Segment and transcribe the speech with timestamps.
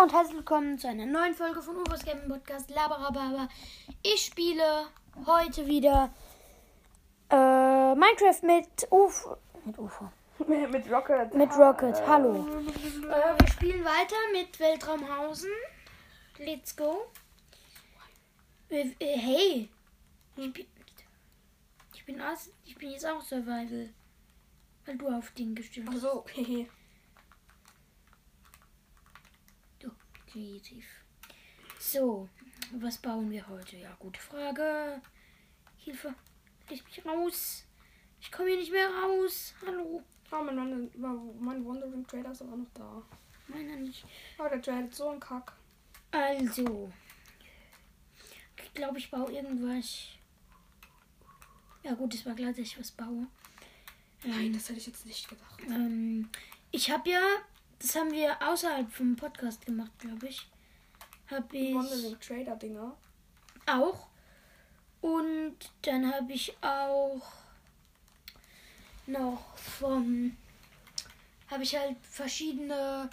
[0.00, 3.48] und herzlich willkommen zu einer neuen Folge von UFOs Gaming Podcast Labarababa.
[4.02, 4.86] Ich spiele
[5.26, 6.14] heute wieder
[7.30, 9.36] äh, Minecraft mit UFO.
[9.64, 10.08] Mit UFO.
[10.46, 11.34] mit Rocket.
[11.34, 12.06] Mit Rocket.
[12.06, 12.46] Hallo.
[12.46, 15.50] Äh, wir spielen weiter mit Weltraumhausen.
[16.38, 17.10] Let's go.
[18.70, 19.68] Äh, äh, hey.
[20.36, 20.66] Ich bin,
[21.92, 23.88] ich bin, aus, ich bin jetzt auch Survival.
[24.86, 26.00] Weil du auf den Ach hast.
[26.00, 26.68] so, okay.
[29.80, 30.86] Du, kreativ.
[31.78, 32.28] So,
[32.72, 33.76] was bauen wir heute?
[33.76, 35.00] Ja, gute Frage.
[35.78, 36.14] Hilfe.
[36.70, 37.64] Lass mich raus.
[38.20, 39.54] Ich komme hier nicht mehr raus.
[39.66, 40.02] Hallo.
[40.30, 43.02] Oh, mein, mein Wandering Trader ist aber noch da.
[43.48, 44.04] Meiner nicht.
[44.38, 45.56] Oh, der tradet so ein Kack.
[46.10, 46.92] Also.
[48.62, 50.08] Ich glaube, ich baue irgendwas.
[51.82, 53.26] Ja, gut, es war klar, dass ich was baue.
[54.24, 55.60] Nein, das hätte ich jetzt nicht gedacht.
[55.68, 56.28] Ähm,
[56.70, 57.22] ich habe ja,
[57.80, 60.48] das haben wir außerhalb vom Podcast gemacht, glaube ich.
[61.30, 62.96] Habe ich Wandering Trader Dinger.
[63.66, 64.08] auch.
[65.00, 67.22] Und dann habe ich auch
[69.06, 70.36] noch vom.
[71.50, 73.08] Habe ich halt verschiedene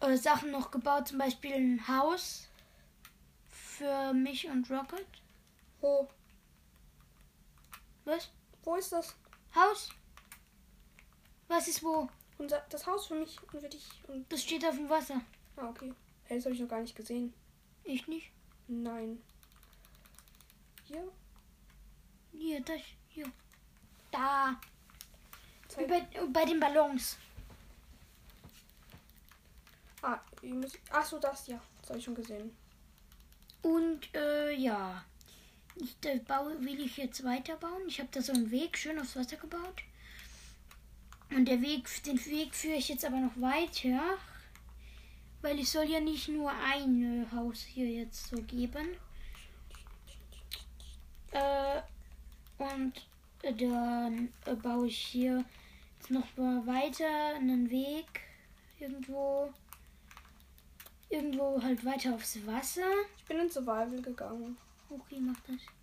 [0.00, 1.08] äh, Sachen noch gebaut.
[1.08, 2.48] Zum Beispiel ein Haus
[3.50, 5.06] für mich und Rocket.
[5.80, 6.08] Wo?
[8.04, 8.30] Was?
[8.62, 9.14] Wo ist das?
[9.54, 9.88] Haus?
[11.48, 12.08] Was ist wo?
[12.40, 13.86] Unser, das Haus für mich und für dich.
[14.08, 15.20] Und, Das steht auf dem Wasser.
[15.56, 15.92] ah, okay.
[16.24, 17.34] Hey, das habe ich noch gar nicht gesehen.
[17.84, 18.30] Ich nicht.
[18.66, 19.20] Nein.
[20.86, 21.06] Hier?
[22.32, 22.80] Hier, das.
[23.08, 23.30] Hier.
[24.10, 24.58] Da.
[25.68, 25.86] Zeig.
[25.86, 26.00] Bei,
[26.32, 27.18] bei den Ballons.
[30.00, 31.60] Ah, ihr müsst, ach so, das, ja.
[31.82, 32.56] Das habe ich schon gesehen.
[33.60, 35.04] Und äh, ja,
[35.76, 37.82] ich, da baue, will ich jetzt weiterbauen.
[37.86, 39.82] Ich habe da so einen Weg schön aufs Wasser gebaut.
[41.30, 44.18] Und der Weg, den Weg führe ich jetzt aber noch weiter.
[45.42, 48.88] Weil ich soll ja nicht nur ein äh, Haus hier jetzt so geben.
[51.30, 51.80] Äh,
[52.58, 52.92] und
[53.42, 55.44] äh, dann äh, baue ich hier
[55.98, 58.20] jetzt noch mal weiter einen Weg.
[58.78, 59.52] Irgendwo.
[61.08, 62.82] Irgendwo halt weiter aufs Wasser.
[63.16, 64.56] Ich bin in Survival gegangen.
[64.90, 65.79] Okay, mach das.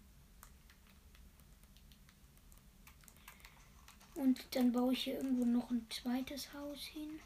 [4.17, 7.19] Und dann baue ich hier irgendwo noch ein zweites Haus hin.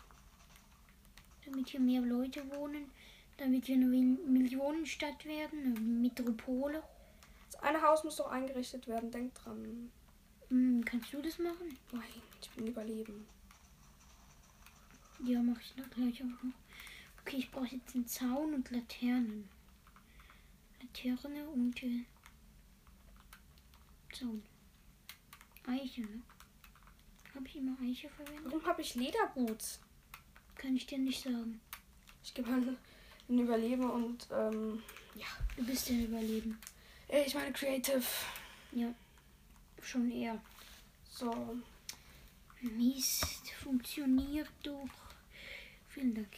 [1.46, 2.92] Damit hier mehr Leute wohnen.
[3.38, 5.76] Damit wir eine Mil- Millionenstadt werden.
[5.76, 6.84] Eine Metropole.
[7.52, 9.10] Das eine Haus muss doch eingerichtet werden.
[9.10, 9.92] Denk dran.
[10.50, 11.78] Hm, kannst du das machen?
[11.92, 12.04] Nein,
[12.42, 13.26] ich bin überleben.
[15.24, 16.54] Ja, mache ich noch gleich auch noch.
[17.22, 19.48] Okay, ich brauche jetzt einen Zaun und Laternen.
[20.82, 22.04] Laterne und äh,
[24.12, 24.44] Zaun.
[25.68, 26.22] Eiche, ne?
[27.36, 28.46] Habe ich immer Eiche verwendet?
[28.46, 29.80] Warum habe ich Lederboots?
[30.56, 31.60] Kann ich dir nicht sagen.
[32.24, 32.78] Ich gebe ein,
[33.30, 34.84] ein Überleben und, ähm,
[35.16, 35.28] ja.
[35.56, 36.60] Du bist ja Überleben.
[37.08, 38.04] Äh, Ich meine Creative.
[38.74, 38.94] Ja.
[39.82, 40.40] Schon eher.
[41.10, 41.58] So.
[42.62, 44.88] Mist, funktioniert doch.
[45.90, 46.34] Vielen Dank.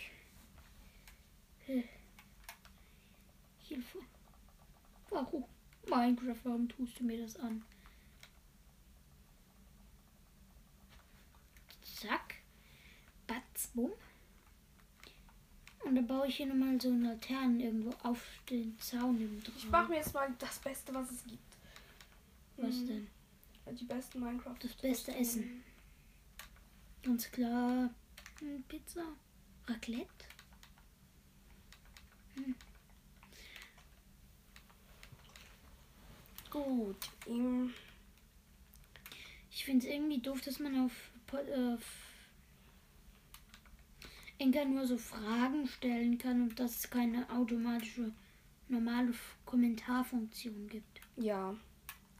[1.67, 1.83] Äh.
[3.67, 3.99] Hilfe.
[5.09, 5.45] Warum?
[5.87, 7.63] Minecraft, warum tust du mir das an?
[12.05, 12.35] Zack.
[13.27, 13.91] Batz, bumm.
[15.85, 19.69] Und dann baue ich hier nochmal so eine Laternen irgendwo auf den Zaun im Ich
[19.69, 21.57] mache mir jetzt mal das Beste, was es gibt.
[22.57, 22.87] Was Mhm.
[22.87, 23.07] denn?
[23.77, 24.55] Die besten Minecraft.
[24.61, 25.63] Das beste Essen.
[27.03, 27.89] Ganz klar.
[28.39, 29.03] Hm, Pizza.
[29.67, 30.25] Raclette.
[36.49, 36.97] Gut.
[37.27, 37.73] Ähm,
[39.51, 40.91] Ich finde es irgendwie doof, dass man auf,
[41.39, 41.77] äh,
[44.39, 48.11] Enker nur so Fragen stellen kann und dass es keine automatische
[48.67, 49.13] normale
[49.45, 51.01] Kommentarfunktion gibt.
[51.17, 51.55] ja.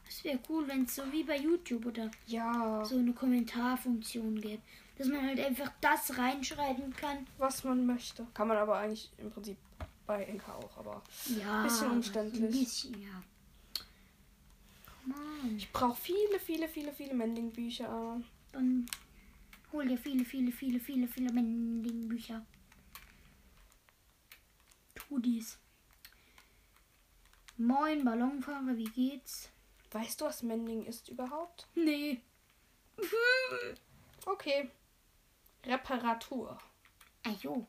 [0.06, 2.84] Es wäre cool, wenn es so wie bei YouTube oder Ja.
[2.84, 4.62] so eine Kommentarfunktion gäbe.
[4.98, 7.26] Dass man halt einfach das reinschreiben kann.
[7.38, 8.24] Was man möchte.
[8.34, 9.56] Kann man aber eigentlich im Prinzip
[10.06, 10.76] bei Enka auch.
[10.76, 11.02] Aber
[11.36, 11.64] Ja.
[11.64, 12.42] Bisschen aber umständlich.
[12.42, 13.22] Ein bisschen, ja.
[15.56, 18.20] Ich brauche viele, viele, viele, viele Mending-Bücher.
[18.52, 18.86] Dann
[19.74, 22.46] hol dir viele, viele, viele, viele, viele Mending-Bücher.
[24.94, 25.58] Tu dies.
[27.56, 29.50] Moin, Ballonfahrer, wie geht's?
[29.90, 31.68] Weißt du, was Mending ist überhaupt?
[31.74, 32.22] Nee.
[34.26, 34.70] Okay.
[35.66, 36.56] Reparatur.
[37.24, 37.66] Ajo.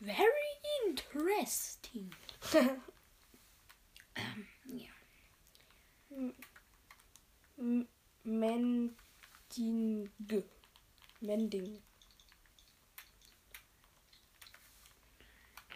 [0.00, 0.50] Very
[0.88, 2.10] interesting.
[4.16, 4.90] ähm, ja.
[8.24, 8.96] Mending.
[11.20, 11.82] Mending.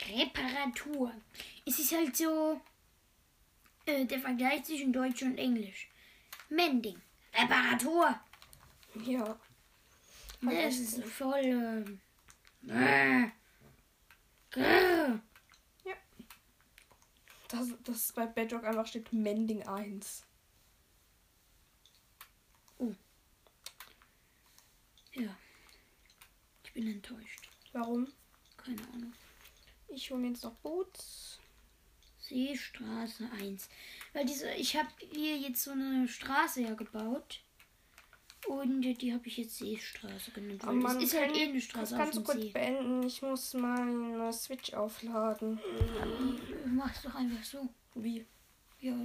[0.08, 1.12] Reparatur.
[1.66, 2.60] Es ist halt so
[3.86, 5.88] äh, der Vergleich zwischen Deutsch und Englisch.
[6.48, 7.00] Mending.
[7.34, 8.20] Reparatur.
[9.04, 9.38] Ja.
[10.42, 11.98] Das ist voll.
[12.68, 13.28] Äh,
[14.50, 15.20] grrr.
[17.48, 20.24] Das, das bei Bedrock einfach steht Mending 1.
[25.14, 25.36] ja.
[26.74, 27.50] Ich bin enttäuscht.
[27.74, 28.08] Warum?
[28.56, 29.12] Keine Ahnung.
[29.88, 31.38] Ich hole mir jetzt noch Boots.
[32.20, 33.68] Seestraße 1.
[34.14, 37.40] Weil diese, ich habe hier jetzt so eine Straße ja gebaut.
[38.48, 40.62] Und die habe ich jetzt Seestraße genannt.
[40.64, 42.50] Weil das ist halt eh eine Straße auf kannst du kurz See.
[42.52, 43.02] beenden.
[43.02, 45.60] Ich muss meine Switch aufladen.
[46.64, 47.68] Mach's doch einfach so.
[47.94, 48.24] Wie?
[48.80, 48.96] Ja,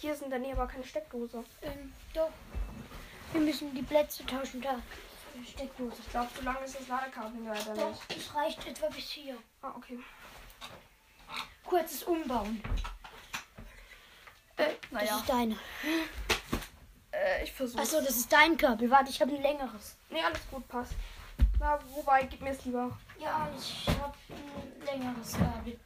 [0.00, 1.44] Hier sind dann aber keine Steckdose.
[1.60, 2.30] ähm, doch.
[3.32, 4.82] Wir müssen die Plätze tauschen da.
[5.44, 5.96] Steckdose.
[6.04, 8.16] Ich glaube, so lange ist das Ladekabel leider Doch, nicht.
[8.18, 9.36] es reicht etwa bis hier.
[9.62, 9.98] Ah, okay.
[11.64, 12.62] Kurzes Umbauen.
[14.56, 15.06] Äh, Naja.
[15.10, 15.56] Das ist deine.
[17.12, 17.82] Äh, ich versuche.
[17.82, 18.90] Achso, das ist dein Kabel.
[18.90, 19.96] Warte, ich habe ein längeres.
[20.10, 20.92] Nee, alles gut, passt.
[21.58, 22.96] Na, wobei, gib mir es lieber.
[23.18, 25.78] Ja, ich habe ein längeres Kabel.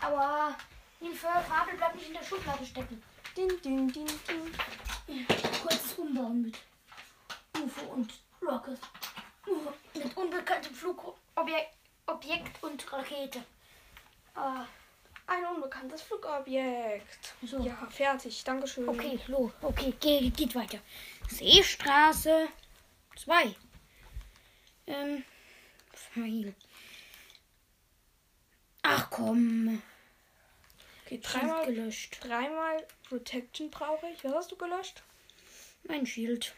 [0.00, 0.54] Aber
[1.00, 3.02] den Kabel bleibt nicht in der Schublade stecken.
[3.36, 5.26] Din, din, din, din.
[5.62, 6.58] Kurzes Umbauen mit
[7.56, 8.78] UFO und Rocket.
[9.94, 11.70] Mit unbekanntem Flugobjekt
[12.06, 13.44] Objekt und Rakete.
[14.34, 14.64] Ah,
[15.26, 17.34] Ein unbekanntes Flugobjekt.
[17.42, 17.60] So.
[17.60, 18.42] Ja, fertig.
[18.44, 18.88] Dankeschön.
[18.88, 20.78] okay, lo, okay, ge geht weiter.
[21.28, 22.48] Seestraße
[23.16, 23.54] 2.
[24.88, 25.24] Ähm,
[25.92, 26.54] Pfeil.
[28.82, 29.82] Ach komm,
[31.04, 32.18] Okay, dreimal, gelöscht.
[32.22, 34.24] dreimal Protection brauche ich.
[34.24, 35.02] Was hast du gelöscht?
[35.84, 36.54] Mein Schild.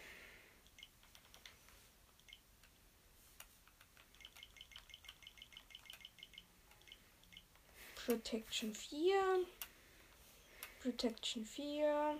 [8.06, 9.46] Protection 4.
[10.80, 12.18] Protection 4.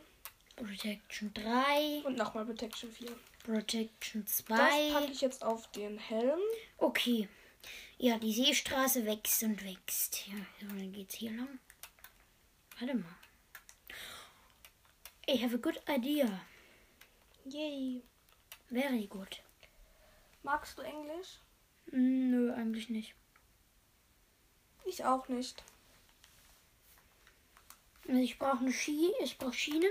[0.56, 2.02] Protection 3.
[2.05, 3.11] Und nochmal Protection 4.
[3.44, 5.05] Protection Das packe 2.
[5.11, 6.38] ich jetzt auf den Helm.
[6.79, 7.29] Okay.
[7.99, 10.26] Ja, die Seestraße wächst und wächst.
[10.29, 11.58] Ja, dann geht's hier lang.
[12.78, 13.17] Warte mal.
[15.28, 16.40] I have a good idea.
[17.44, 18.02] Yay.
[18.70, 19.40] Very good.
[20.43, 21.38] Magst du Englisch?
[21.87, 23.14] Mm, Nö, eigentlich nicht.
[24.85, 25.62] Ich auch nicht.
[28.12, 29.91] Also ich brauche eine Ski, ich brauche Schienen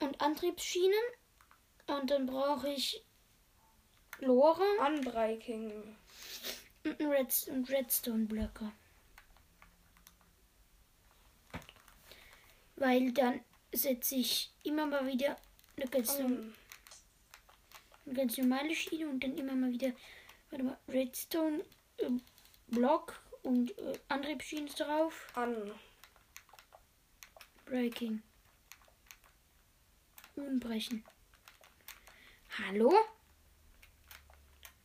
[0.00, 0.92] und Antriebsschienen
[1.86, 3.02] und dann brauche ich
[4.18, 5.96] Lore Unbreaking.
[6.84, 8.72] und, ein Red und Redstone-Blöcke.
[12.76, 13.40] Weil dann
[13.72, 15.38] setze ich immer mal wieder
[15.78, 16.52] eine ganz, Um,
[18.04, 19.92] eine ganz normale Schiene und dann immer mal wieder
[20.50, 21.64] warte mal, Redstone
[21.96, 22.10] äh,
[22.66, 25.32] Block und äh, Antriebsschienen drauf.
[25.34, 25.72] an.
[27.70, 28.20] Breaking.
[30.34, 31.04] Unbrechen.
[32.58, 32.92] Hallo?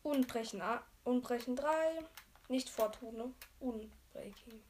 [0.04, 0.62] Unbrechen.
[0.62, 2.06] A- Unbrechen 3.
[2.48, 3.18] Nicht Fortune.
[3.18, 3.34] ne?
[3.60, 4.62] Unbreaking.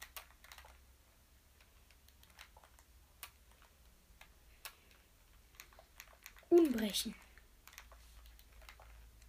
[6.48, 7.14] Unbrechen.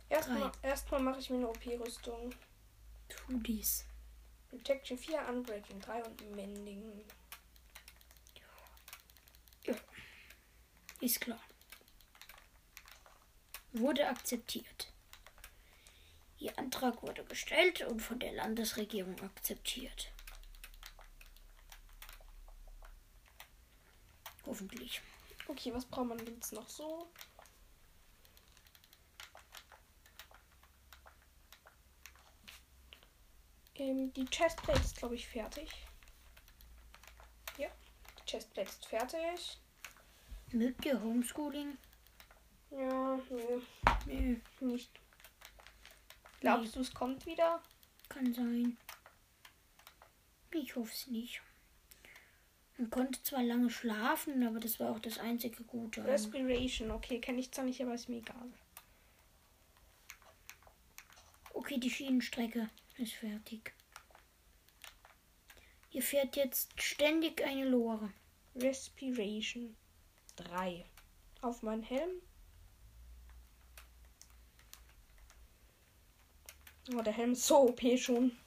[0.10, 2.34] Erstmal erstmal mache ich mir eine OP-Rüstung.
[3.10, 3.86] Tu dies.
[4.50, 7.04] Protection 4, Unbreaking 3 und Mending.
[11.00, 11.40] Ist klar.
[13.72, 14.92] Wurde akzeptiert.
[16.40, 20.12] Ihr Antrag wurde gestellt und von der Landesregierung akzeptiert.
[24.46, 25.02] Hoffentlich.
[25.48, 27.12] Okay, was braucht man jetzt noch so?
[33.76, 35.70] Ähm, die Chestplate ist, glaube ich, fertig.
[37.58, 37.70] Ja,
[38.20, 39.60] die Chestplate ist fertig.
[40.52, 41.78] Mögt ihr Homeschooling?
[42.72, 43.20] Ja,
[44.06, 44.92] nee, Nö, nicht.
[46.40, 47.62] Glaubst du, es kommt wieder?
[48.10, 48.78] kann sein.
[50.54, 51.42] Ich hoffe es nicht.
[52.78, 56.06] Man konnte zwar lange schlafen, aber das war auch das einzige Gute.
[56.06, 58.52] Respiration, okay, kenne ich zwar nicht, aber ist mir egal.
[61.54, 63.74] Okay, die Schienenstrecke ist fertig.
[65.90, 68.14] Hier fährt jetzt ständig eine Lore.
[68.56, 69.76] Respiration
[70.38, 70.86] 3.
[71.42, 72.22] Auf meinen Helm.
[76.94, 78.38] Oh, der Helm ist so OP schon.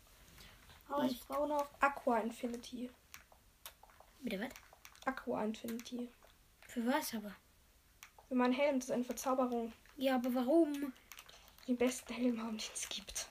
[0.88, 2.90] Aber ich brauche noch Aqua Infinity.
[4.20, 4.52] Bitte was?
[5.04, 6.08] Aqua Infinity.
[6.66, 7.34] Für was aber?
[8.30, 9.72] Mein Helm, das ist eine Verzauberung.
[9.96, 10.92] Ja, aber warum?
[11.68, 13.28] Den besten Helm haben, den es gibt.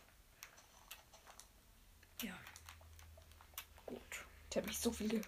[2.21, 2.37] Ja.
[3.85, 4.25] Gut.
[4.49, 5.21] Ich habe mich so viel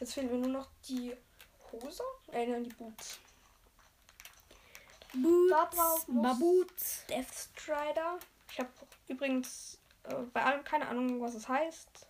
[0.00, 1.16] Jetzt fehlen mir nur noch die
[1.82, 2.02] Hose.
[2.32, 3.18] Äh, nein, die Boots.
[5.14, 7.06] Boots, Baboots.
[7.08, 8.18] Death Strider.
[8.50, 8.70] Ich habe
[9.08, 12.06] übrigens äh, bei allem keine Ahnung, was es heißt.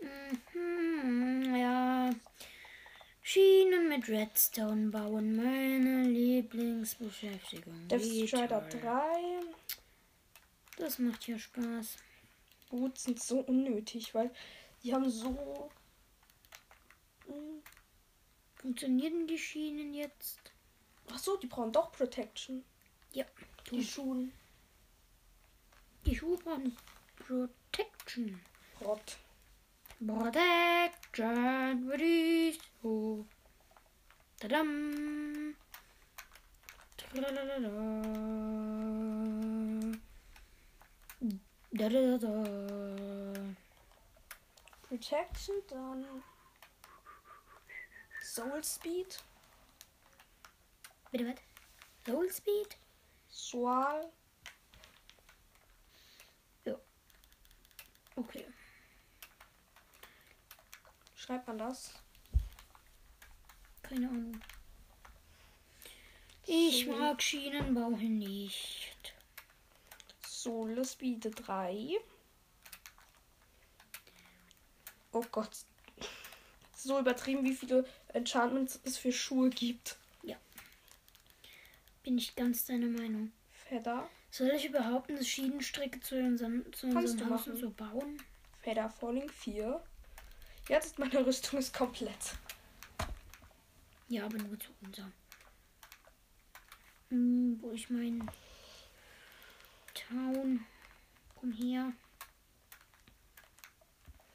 [0.00, 2.10] Mhm, ja.
[3.20, 7.88] Schienen mit Redstone bauen, meine Lieblingsbeschäftigung.
[7.88, 8.80] Death Strider toll.
[8.80, 9.40] 3.
[10.78, 11.98] Das macht ja Spaß.
[12.70, 14.30] Boots sind so unnötig, weil
[14.82, 15.70] die haben so.
[17.26, 17.62] Hm,
[18.56, 20.52] Funktionieren die Schienen jetzt?
[21.12, 22.64] Ach so, die brauchen doch Protection.
[23.12, 23.24] Ja.
[23.70, 24.32] Die Schuhen.
[26.04, 26.76] Die Schuhe brauchen
[27.16, 28.40] Protection.
[28.80, 29.18] Rott.
[30.06, 33.24] Protection für die Schuhe.
[34.38, 35.54] Tadam.
[36.96, 37.98] Tralalala.
[41.70, 43.54] Da, da, da, da.
[44.82, 46.22] Protection, dann.
[48.22, 49.18] Soul Speed.
[51.10, 51.36] Bitte was?
[52.06, 52.76] Soul Speed?
[53.28, 54.10] Soal.
[58.18, 58.44] Okay.
[61.14, 61.94] Schreibt man das?
[63.80, 64.40] Keine Ahnung.
[66.44, 69.14] Ich mag Schienenbau nicht.
[70.42, 71.96] Soul Speed 3.
[75.12, 75.50] Oh Gott.
[76.76, 79.98] So übertrieben, wie viele Enchantments es für Schuhe gibt.
[82.08, 83.32] Bin ich ganz deiner Meinung.
[83.50, 84.08] Feather.
[84.30, 87.56] Soll ich überhaupt eine Schienenstrecke zu unserem, zu Kannst unserem Haus machen.
[87.58, 88.22] so bauen?
[88.62, 89.82] Feather Falling 4.
[90.68, 92.38] Jetzt ist meine Rüstung ist komplett.
[94.08, 95.12] Ja, aber nur zu unserem.
[97.10, 98.30] Hm, wo ich mein
[99.98, 100.64] Town.
[101.40, 101.92] Komm her.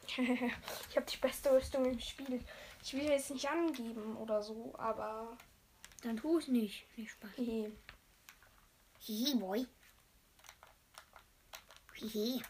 [0.18, 2.44] ich habe die beste Rüstung im Spiel.
[2.84, 5.38] Ich will jetzt nicht angeben oder so, aber.
[6.02, 6.86] Dann tu es nicht.
[6.98, 7.32] Nicht Spaß.
[7.38, 7.72] Hehe.
[9.00, 9.66] Hihi, boy.
[11.96, 12.44] Hihi.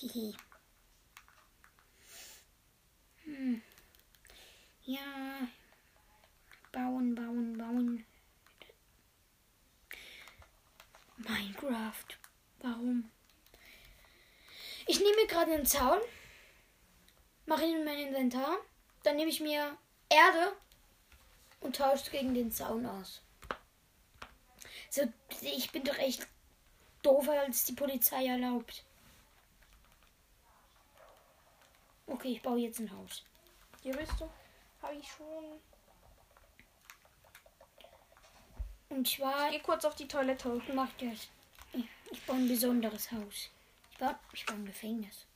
[0.00, 0.36] Hihi.
[3.24, 3.62] Hm.
[4.84, 5.48] Ja.
[6.72, 8.06] Bauen, bauen, bauen.
[11.16, 12.18] Minecraft.
[12.60, 13.10] Warum?
[14.86, 16.00] Ich nehme gerade einen Zaun,
[17.46, 18.58] mache ihn in mein Inventar,
[19.04, 19.76] dann nehme ich mir
[20.08, 20.56] Erde
[21.60, 23.22] und tausche gegen den Zaun aus.
[24.90, 25.02] So,
[25.40, 26.26] ich bin doch echt
[27.02, 28.84] doofer, als die Polizei erlaubt.
[32.06, 33.24] Okay, ich baue jetzt ein Haus.
[33.84, 34.30] Die Rüstung
[34.82, 35.60] habe ich schon.
[38.92, 40.60] Und zwar Geh kurz auf die Toilette.
[40.74, 41.28] macht das.
[42.10, 43.48] Ich baue ein besonderes Haus.
[43.90, 45.26] Ich baue, ich baue ein Gefängnis.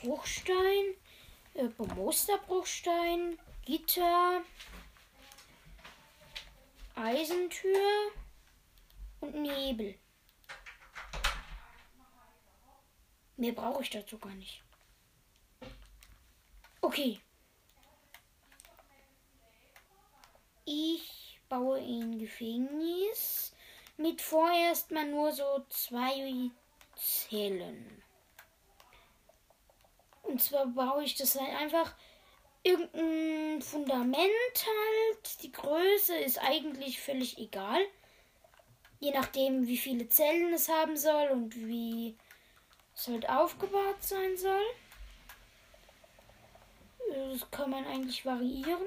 [0.00, 0.94] Bruchstein,
[1.52, 4.42] äh, Musterbruchstein, Gitter,
[6.94, 8.12] Eisentür
[9.20, 9.98] und Nebel.
[13.36, 14.62] Mehr brauche ich dazu gar nicht.
[16.80, 17.20] Okay.
[20.64, 21.21] Ich
[21.52, 23.54] baue ein Gefängnis
[23.98, 26.50] mit vorerst mal nur so zwei
[26.96, 28.02] Zellen.
[30.22, 31.94] Und zwar baue ich das halt einfach
[32.62, 34.22] irgendein Fundament
[34.56, 35.42] halt.
[35.42, 37.82] Die Größe ist eigentlich völlig egal.
[39.00, 42.16] Je nachdem, wie viele Zellen es haben soll und wie
[42.94, 44.64] es halt aufgebaut sein soll.
[47.10, 48.86] Das kann man eigentlich variieren.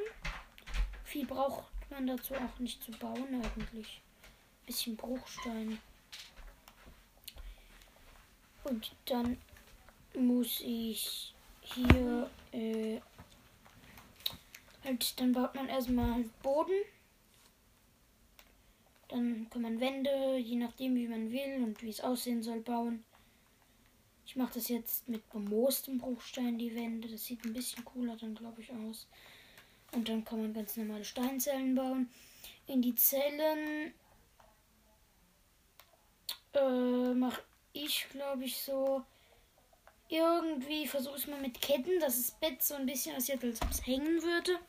[1.03, 4.02] Viel braucht man dazu auch nicht zu bauen eigentlich.
[4.66, 5.80] Bisschen Bruchstein.
[8.66, 9.38] Und dann
[10.16, 13.00] muss ich hier äh,
[14.84, 16.82] halt, dann baut man erstmal Boden.
[19.08, 23.06] Dann kann man Wände, je nachdem wie man will und wie es aussehen soll, bauen.
[24.25, 27.08] Ich mache das jetzt mit bemoostem Bruchstein, die Wände.
[27.08, 29.08] Das sieht ein bisschen cooler dann, glaube ich, aus.
[29.96, 32.10] Und dann kann man ganz normale Steinzellen bauen.
[32.68, 33.94] In die Zellen
[36.54, 39.04] äh, mache ich, glaube ich, so
[40.10, 43.72] irgendwie versuche ich mal mit Ketten, dass das Bett so ein bisschen aussieht, als ob
[43.72, 44.60] es hängen würde.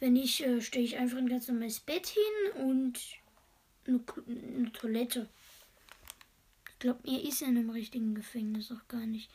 [0.00, 3.00] Wenn nicht, äh, stelle ich einfach ein ganz normales Bett hin und
[3.86, 5.28] eine, eine Toilette.
[6.72, 9.30] Ich glaube, mir ist in einem richtigen Gefängnis auch gar nicht.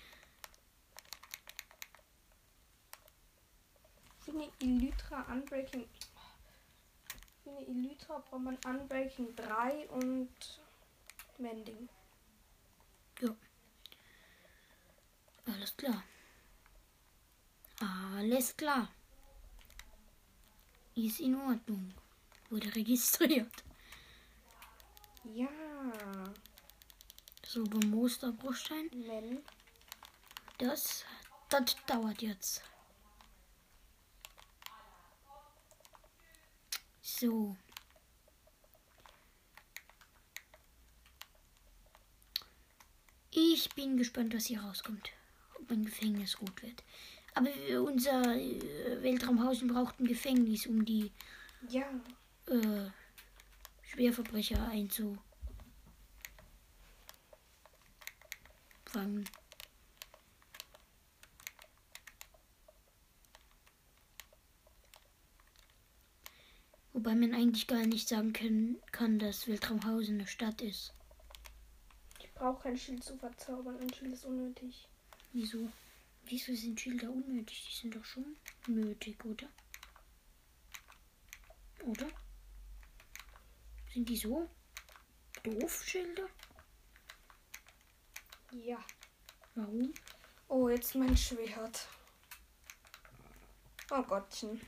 [4.31, 5.89] Für eine Elytra Unbreaking.
[7.43, 10.29] Für eine Elytra braucht man Unbreaking 3 und
[11.37, 11.89] Mending.
[15.45, 16.03] Alles klar.
[17.81, 18.87] Alles klar.
[20.95, 21.93] Ist in Ordnung.
[22.49, 23.51] Wurde registriert.
[25.25, 25.49] Ja.
[27.45, 28.89] So, beim Musterbruchstein.
[28.93, 29.43] Men.
[30.57, 31.03] Das,
[31.49, 32.61] das dauert jetzt.
[37.21, 37.55] So.
[43.29, 45.11] Ich bin gespannt, was hier rauskommt.
[45.59, 46.83] Ob mein Gefängnis gut wird.
[47.35, 47.51] Aber
[47.83, 51.11] unser äh, Weltraumhausen braucht ein Gefängnis, um die
[51.69, 51.85] Ja.
[52.47, 52.89] äh,
[53.83, 55.19] Schwerverbrecher einzufangen.
[66.93, 70.93] Wobei man eigentlich gar nicht sagen können, kann, dass Weltraumhausen eine Stadt ist.
[72.19, 73.79] Ich brauche kein Schild zu verzaubern.
[73.79, 74.87] Ein Schild ist unnötig.
[75.31, 75.69] Wieso?
[76.25, 77.65] Wieso sind Schilder unnötig?
[77.69, 78.35] Die sind doch schon
[78.67, 79.47] nötig, oder?
[81.85, 82.07] Oder?
[83.93, 84.49] Sind die so
[85.43, 86.27] doof, Schilder?
[88.51, 88.83] Ja.
[89.55, 89.93] Warum?
[90.47, 91.87] Oh, jetzt mein Schwert.
[93.89, 94.61] Oh Gottchen.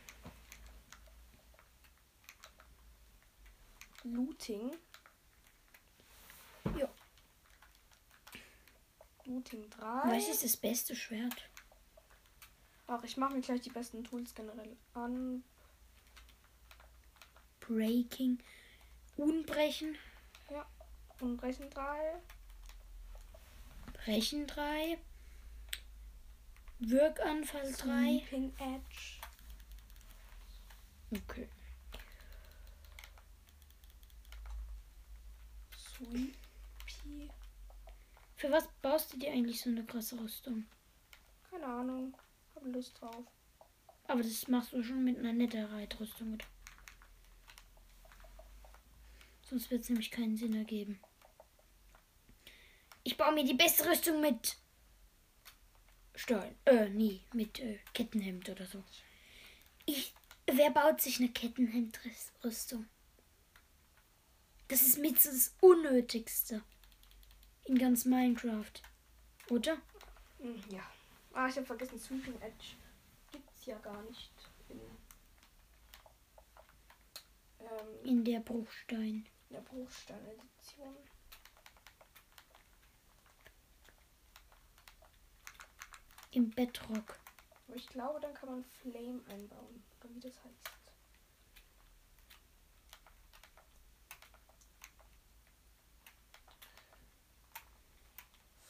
[4.03, 4.75] Looting.
[6.77, 6.89] Ja.
[9.25, 9.85] Looting 3.
[10.11, 11.49] Was ist das beste Schwert?
[12.87, 15.43] Ach, ich mache mir gleich die besten Tools generell an.
[17.61, 18.39] Breaking.
[19.15, 19.97] Unbrechen.
[21.21, 22.21] Unbrechen 3.
[23.93, 24.97] Brechen 3.
[26.79, 27.71] Wirkanfall 3.
[27.71, 29.21] Sleeping Edge.
[31.11, 31.47] Okay.
[36.05, 37.29] Sweepy.
[38.35, 40.65] Für was baust du dir eigentlich so eine krasse Rüstung?
[41.49, 42.17] Keine Ahnung.
[42.55, 43.25] Hab Lust drauf.
[44.07, 46.37] Aber das machst du schon mit einer Netherite-Rüstung?
[49.43, 50.99] Sonst wird es nämlich keinen Sinn ergeben.
[53.03, 54.57] Ich baue mir die beste Rüstung mit
[56.15, 56.55] Stein.
[56.65, 57.21] Äh, nie.
[57.33, 58.83] Mit äh, Kettenhemd oder so.
[59.85, 60.13] Ich,
[60.45, 62.87] wer baut sich eine Kettenhemdrüstung?
[64.73, 66.63] Das ist mit so das Unnötigste
[67.65, 68.71] in ganz Minecraft.
[69.51, 69.77] Oder?
[70.39, 70.81] Hm, Ja.
[71.31, 72.75] Ah, ich habe vergessen, Sweeping Edge
[73.31, 74.31] gibt's ja gar nicht
[74.69, 74.79] in,
[77.59, 79.27] ähm, In der Bruchstein.
[79.49, 80.95] in der Bruchstein-Edition.
[86.31, 87.19] Im Bedrock.
[87.67, 89.83] Aber ich glaube, dann kann man Flame einbauen.
[89.99, 90.71] Oder wie das heißt.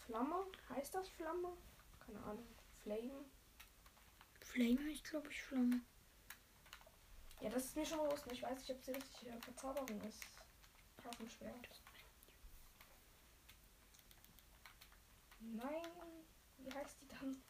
[0.06, 0.46] Flamme?
[0.70, 1.56] Heißt das Flamme?
[2.06, 2.48] Keine Ahnung.
[2.84, 3.26] Flame?
[4.42, 5.82] Flame heißt, glaube ich, Flamme.
[7.42, 8.26] Ja, das ist mir schon bewusst.
[8.32, 10.24] Ich weiß nicht, ob es die richtige Verzauberung ist.
[11.06, 11.70] Auf dem Schwert.
[15.40, 15.84] Nein.
[16.58, 17.44] Wie heißt die dann?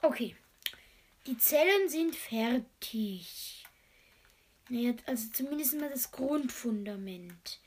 [0.00, 0.36] Okay.
[1.26, 3.64] Die Zellen sind fertig.
[4.68, 7.60] Naja, also zumindest mal das Grundfundament.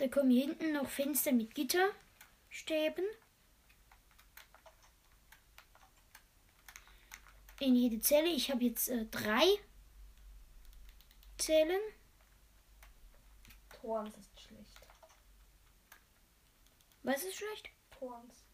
[0.00, 3.04] Da kommen hier hinten noch Fenster mit Gitterstäben.
[7.60, 8.28] In jede Zelle.
[8.28, 9.44] Ich habe jetzt äh, drei
[11.36, 11.82] Zellen.
[13.78, 14.80] Torns ist schlecht.
[17.02, 17.68] Was ist schlecht?
[17.90, 18.46] Torns.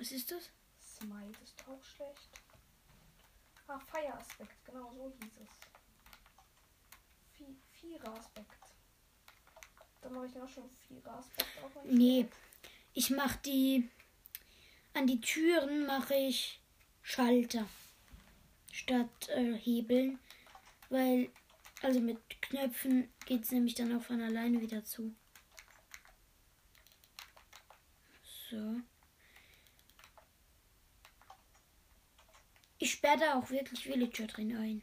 [0.00, 0.50] Was ist das?
[0.80, 2.28] Smite ist auch schlecht.
[3.68, 4.64] Ah, Fire-Aspekt.
[4.64, 5.48] Genau so hieß es.
[7.38, 8.71] Vi- Vierer-Aspekt.
[10.02, 12.28] Dann mache ich auch schon auf mein Nee.
[12.92, 13.88] Ich mache die.
[14.94, 16.60] An die Türen mache ich
[17.00, 17.66] Schalter.
[18.70, 20.18] Statt äh, Hebeln.
[20.90, 21.30] Weil.
[21.80, 25.14] Also mit Knöpfen geht es nämlich dann auch von alleine wieder zu.
[28.50, 28.76] So.
[32.78, 34.82] Ich sperre da auch wirklich Villager drin ein.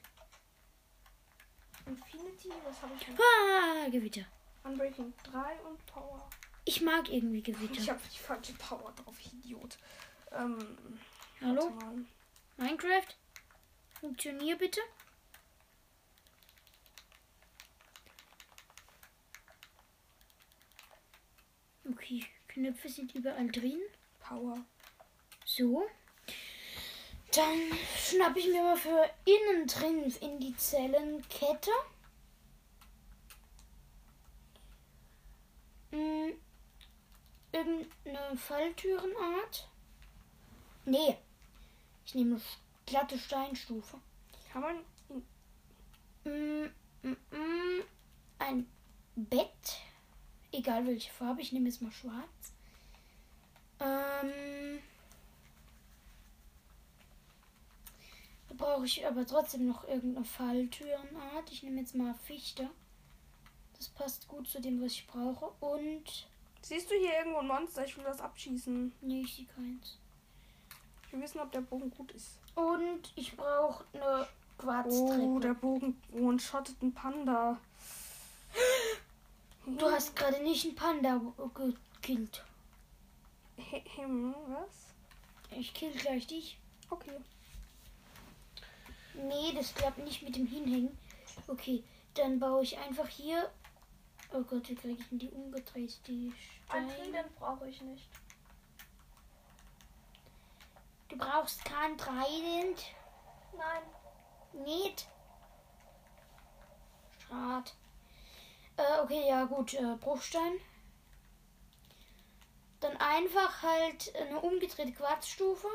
[1.86, 3.08] Infinity, was habe ich?
[3.10, 4.26] Ah, Gewitter.
[4.64, 6.30] Unbreaking 3 und Power.
[6.66, 7.80] Ich mag irgendwie Gewitter.
[7.80, 9.78] Ich habe die falsche Power drauf, Idiot.
[10.32, 11.00] Ähm,
[11.42, 11.72] Hallo?
[12.58, 13.16] Minecraft?
[14.00, 14.82] Funktionier bitte.
[21.92, 23.80] Okay, Knöpfe sind überall drin.
[24.20, 24.64] Power.
[25.46, 25.88] So.
[27.34, 27.60] Dann
[27.98, 31.72] schnapp ich mir mal für innen drin in die Zellenkette.
[35.92, 36.34] Hm,
[37.52, 39.70] irgendeine Falltürenart.
[40.86, 41.18] Nee.
[42.06, 42.42] Ich nehme eine
[42.86, 44.00] glatte Steinstufe.
[44.52, 44.76] Kann man
[45.10, 45.26] ihn.
[46.24, 47.84] Mm, mm, mm,
[48.40, 48.68] ein
[49.16, 49.80] Bett.
[50.52, 51.42] Egal welche Farbe.
[51.42, 52.54] Ich nehme jetzt mal schwarz.
[53.80, 54.80] Ähm.
[58.58, 61.52] Brauche ich aber trotzdem noch irgendeine Falltürenart.
[61.52, 62.70] Ich nehme jetzt mal Fichte.
[63.80, 65.48] Das passt gut zu dem, was ich brauche.
[65.62, 66.28] Und.
[66.62, 67.86] Siehst du hier irgendwo ein Monster?
[67.86, 68.92] Ich will das abschießen.
[69.02, 69.98] Nee, ich sehe keins.
[71.08, 72.40] Ich will wissen, ob der Bogen gut ist.
[72.56, 75.40] Und ich brauche eine Oh, Quarztreppe.
[75.40, 77.58] der Bogen one-shottet einen Panda.
[79.66, 81.22] du hast gerade nicht einen Panda
[81.56, 82.44] gekillt.
[83.96, 85.58] Hm, was?
[85.58, 86.58] Ich kill gleich dich.
[86.90, 87.18] Okay.
[89.14, 90.98] Nee, das klappt nicht mit dem Hinhängen.
[91.48, 91.84] Okay,
[92.16, 93.50] dann baue ich einfach hier.
[94.32, 96.00] Oh Gott, wie kriege ich denn die umgedreht?
[96.08, 96.34] Die
[96.70, 97.04] Ein Steine.
[97.04, 98.08] Trident brauche ich nicht.
[101.10, 102.84] Du brauchst kein Trident.
[103.58, 104.64] Nein.
[104.64, 105.08] Nicht.
[107.28, 107.72] Schade.
[108.78, 109.74] Äh, okay, ja gut.
[109.74, 110.54] Äh, Bruchstein.
[112.80, 115.68] Dann einfach halt eine umgedrehte Quarzstufe.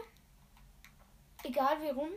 [1.42, 2.10] Egal wie rum.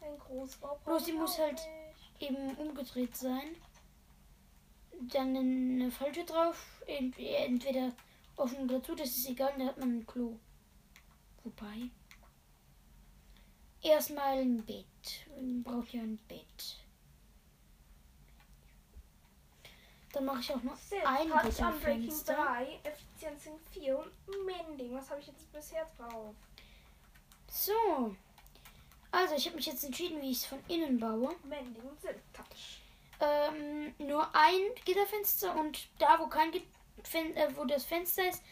[0.00, 0.78] Ein Großbau.
[0.84, 2.22] Bloß sie muss halt- nicht.
[2.30, 3.56] Eben umgedreht sein.
[5.00, 6.82] Dann eine falsche drauf.
[6.86, 7.92] Ent- Entweder
[8.36, 10.38] offen oder zu, das ist egal, da hat man ein Klo.
[11.44, 11.90] Wobei.
[13.82, 15.26] Erstmal ein Bett.
[15.34, 16.78] Man braucht ja ein Bett.
[20.12, 22.34] Dann mache ich auch noch Sehr ein Touch Bett am Unbreaking Fenster.
[22.34, 24.12] 3, Effizienz in 4 und
[24.46, 24.94] Mending.
[24.94, 26.34] Was habe ich jetzt bisher drauf?
[27.50, 28.14] So.
[29.10, 31.34] Also, ich habe mich jetzt entschieden, wie ich es von innen baue.
[31.44, 32.81] Mending Silk Touch.
[33.22, 36.50] Ähm, nur ein Gitterfenster und da, wo kein
[37.04, 38.42] Fen äh, wo das Fenster ist,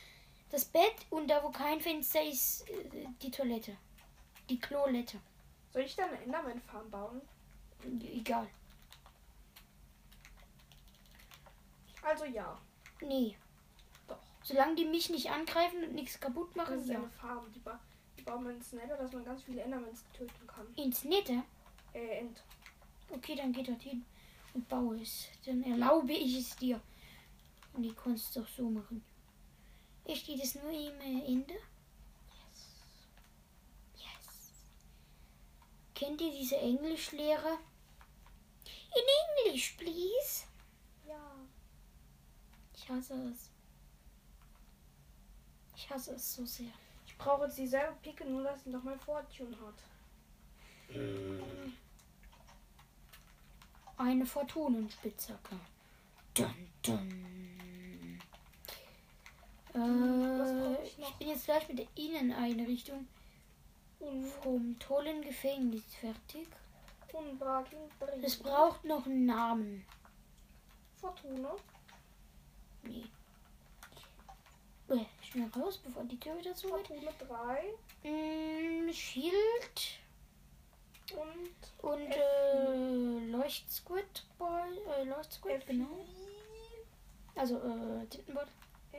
[0.51, 3.77] das Bett und da, wo kein Fenster ist, äh, die Toilette.
[4.49, 5.19] Die Klolette.
[5.73, 7.21] Soll ich da eine Enderman-Farm bauen?
[8.15, 8.47] Egal.
[12.03, 12.57] Also ja.
[13.01, 13.37] Nee.
[14.07, 14.19] Doch.
[14.45, 16.99] Solange die mich nicht angreifen und nichts kaputt Das machen, ist ja.
[16.99, 17.53] eine Farm.
[17.53, 17.81] Die, ba
[18.17, 20.67] die bauen wir ins Nether, dass man ganz viele Endermans töten kann.
[20.77, 21.43] Ins Nette.
[21.93, 22.41] Äh, End.
[23.11, 24.05] Okay, dann geh dorthin
[24.55, 25.29] und baue es.
[25.45, 26.81] Dann erlaube ich es dir.
[27.73, 29.05] Und die kannst du auch so machen.
[30.05, 31.55] Hier steht es nur im äh, Ende.
[33.95, 34.65] Yes.
[35.95, 37.59] Kennt ihr diese Englischlehrer?
[38.65, 40.45] In English, please.
[41.07, 41.37] Ja.
[42.75, 43.51] Ich hasse es.
[45.77, 46.73] Ich hasse es so sehr.
[47.07, 49.75] Ich brauche jetzt dieselbe Picke, nur dass sie nochmal Fortune hat.
[54.01, 55.61] Eine Fortunenspitzhacke.
[56.33, 58.19] Dun, dun.
[59.75, 63.07] Äh, ich bin jetzt gleich mit der Inneneinrichtung
[63.99, 66.49] Un vom tollen Gefängnis fertig.
[68.23, 69.85] Es braucht noch einen Namen.
[70.97, 71.55] Fortuna.
[72.83, 73.05] Nee.
[75.21, 76.87] Schnell raus, bevor die Tür wieder zugeht.
[76.87, 77.13] Fortuna
[78.03, 78.09] 3.
[78.09, 80.00] Mm, Shield
[81.13, 84.69] Und und äh, Leuchtsquid Ball.
[84.99, 86.05] Äh, Leuchtsquid, genau.
[87.35, 88.47] Also, äh, Tintenball.
[88.93, 88.99] Ja.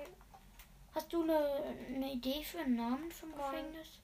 [0.94, 1.38] Hast du eine,
[1.88, 3.40] eine Idee für einen Namen vom Nein.
[3.52, 4.00] Gefängnis?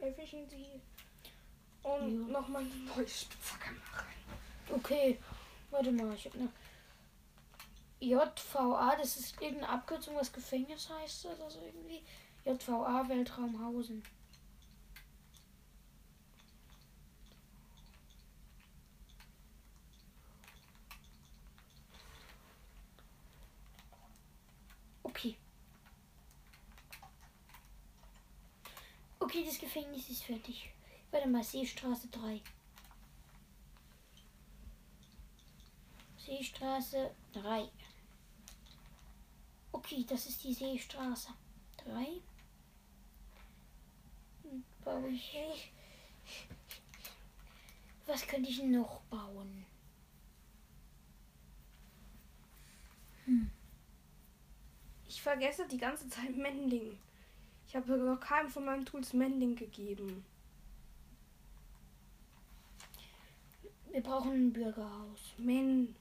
[0.00, 0.80] Efficiency.
[1.82, 2.40] Und Ja.
[2.40, 4.06] nochmal eine neue Spitzhacke machen.
[4.70, 5.18] Okay,
[5.70, 6.52] warte mal, ich habe eine
[8.00, 12.02] JVA, das ist irgendeine Abkürzung, was Gefängnis heißt oder so irgendwie.
[12.48, 14.02] JVA Weltraumhausen.
[25.02, 25.36] Okay.
[29.20, 30.70] Okay, das Gefängnis ist fertig.
[31.10, 32.40] Warte mal, Seestraße 3.
[36.16, 37.68] Seestraße 3.
[39.72, 41.28] Okay, das ist die Seestraße
[41.84, 42.22] 3.
[44.88, 45.72] Hm, Baue ich.
[48.06, 49.66] Was könnte ich noch bauen?
[55.06, 56.98] Ich vergesse die ganze Zeit Mending.
[57.66, 60.24] Ich habe noch keinem von meinen Tools Mending gegeben.
[63.90, 65.34] Wir brauchen ein Bürgerhaus.
[65.36, 65.94] Mending.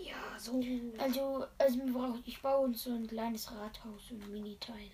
[0.00, 0.62] Ja, so.
[0.98, 4.90] Also, also wir brauchen, ich baue uns so ein kleines Rathaus, so ein Miniteil.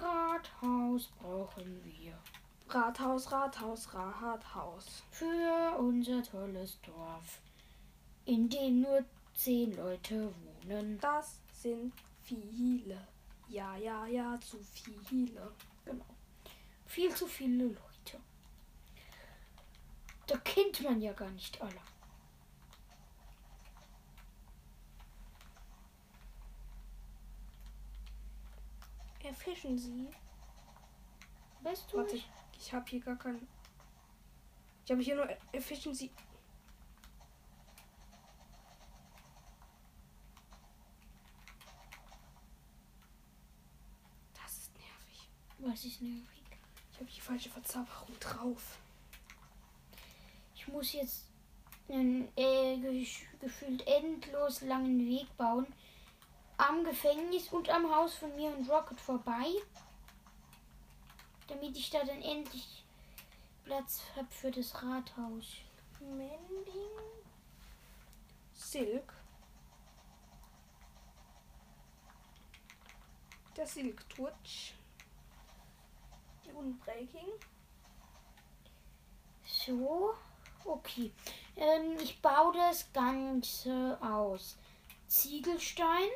[0.00, 2.18] Rathaus brauchen wir
[2.68, 5.02] Rathaus, Rathaus, Rathaus.
[5.10, 7.40] für unser tolles Dorf,
[8.24, 9.04] in dem nur
[9.34, 10.32] zehn Leute
[10.64, 10.98] wohnen.
[11.00, 13.06] Das sind viele.
[13.48, 15.52] Ja, ja, ja, zu viele.
[15.84, 16.06] Genau.
[16.86, 18.20] Viel zu viele Leute.
[20.26, 21.80] Da kennt man ja gar nicht alle.
[29.24, 30.08] Erfischen Sie.
[31.62, 31.96] Weißt du?
[31.96, 32.28] Warte, nicht?
[32.58, 33.48] ich habe hier gar keinen.
[34.84, 36.10] Ich habe hier nur Efficiency.
[44.34, 45.28] Das ist nervig.
[45.58, 46.42] Was ist nervig?
[46.92, 48.78] Ich habe die falsche Verzauberung drauf.
[50.54, 51.26] Ich muss jetzt
[51.88, 55.66] einen äh, gef- gefühlt endlos langen Weg bauen.
[56.56, 59.46] Am Gefängnis und am Haus von mir und Rocket vorbei.
[61.48, 62.84] Damit ich da dann endlich
[63.64, 65.46] Platz habe für das Rathaus.
[66.00, 66.90] Mending.
[68.52, 69.12] Silk.
[73.56, 74.74] Der Silk Twitch.
[76.54, 77.32] Unbreaking.
[79.44, 80.14] So,
[80.64, 81.12] okay.
[81.56, 84.56] Ähm, ich baue das Ganze aus
[85.06, 86.08] Ziegelstein.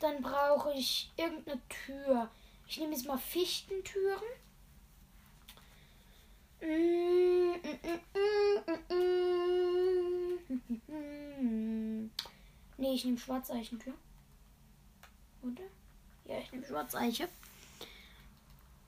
[0.00, 2.28] Dann brauche ich irgendeine Tür.
[2.66, 4.22] Ich nehme jetzt mal Fichtentüren.
[12.76, 13.94] Nee, ich nehme Schwarzeichentür.
[15.42, 15.64] Oder?
[16.24, 17.28] Ja, ich nehme Schwarzeiche.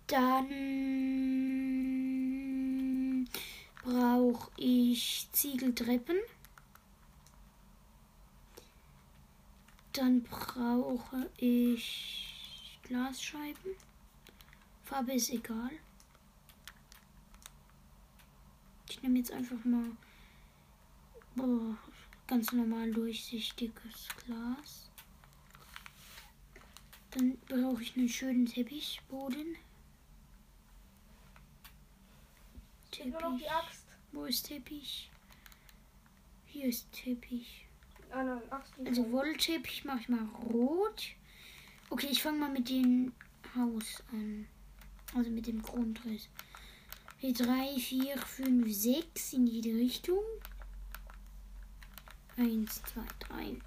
[0.07, 0.48] Dann
[3.83, 6.16] brauche ich Ziegeltreppen.
[9.92, 13.72] Dann brauche ich Glasscheiben.
[14.85, 15.70] Farbe ist egal.
[18.88, 19.90] Ich nehme jetzt einfach mal
[21.35, 21.76] boah,
[22.26, 24.90] ganz normal durchsichtiges Glas.
[27.11, 29.57] Dann brauche ich einen schönen Teppichboden.
[33.48, 33.87] Axt.
[34.12, 35.11] Wo ist Teppich?
[36.46, 37.62] Hier ist Teppich.
[38.12, 39.07] Also
[39.85, 41.09] mache ich mal rot.
[41.90, 43.12] Okay, ich fange mal mit dem
[43.57, 44.46] Haus an.
[45.14, 46.29] Also mit dem Grundriss.
[47.18, 50.22] Hier 3, 4, 5, 6 in jede Richtung.
[52.37, 53.61] 1, 2, 3.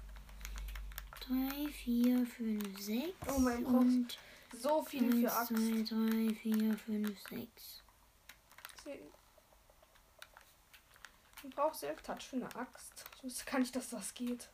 [1.20, 3.12] 3, 4, 5, 6.
[3.34, 3.74] Oh mein Gott.
[3.74, 4.18] Und
[4.52, 5.48] so viel für 1, Axt.
[5.48, 7.82] 2, 3, 4, 5, 6.
[11.44, 13.04] Ich brauche Silk Touch für eine Axt.
[13.26, 14.48] Ich wusste gar nicht, dass das geht.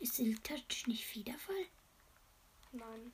[0.00, 1.66] Ist Silk Touch nicht Federfall?
[2.72, 3.12] Nein.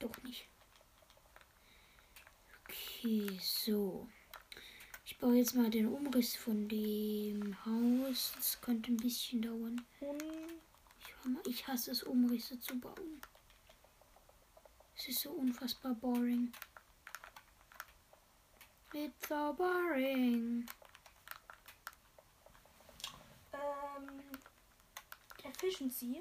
[0.00, 0.48] Doch nicht.
[2.64, 4.08] Okay, so.
[5.04, 8.32] Ich baue jetzt mal den Umriss von dem Haus.
[8.34, 9.86] Das könnte ein bisschen dauern.
[10.98, 13.20] Ich, ich hasse es, Umrisse zu bauen.
[14.96, 16.52] Es ist so unfassbar boring.
[18.94, 20.66] It's so boring.
[23.52, 24.20] ähm,
[25.42, 26.20] Efficiency.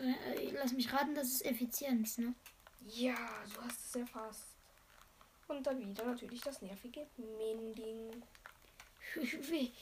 [0.00, 2.34] Äh, Lass mich raten, das ist Effizienz, ne?
[2.80, 3.14] Ja,
[3.54, 4.48] du hast es erfasst.
[5.48, 8.22] Und dann wieder natürlich das nervige Mending.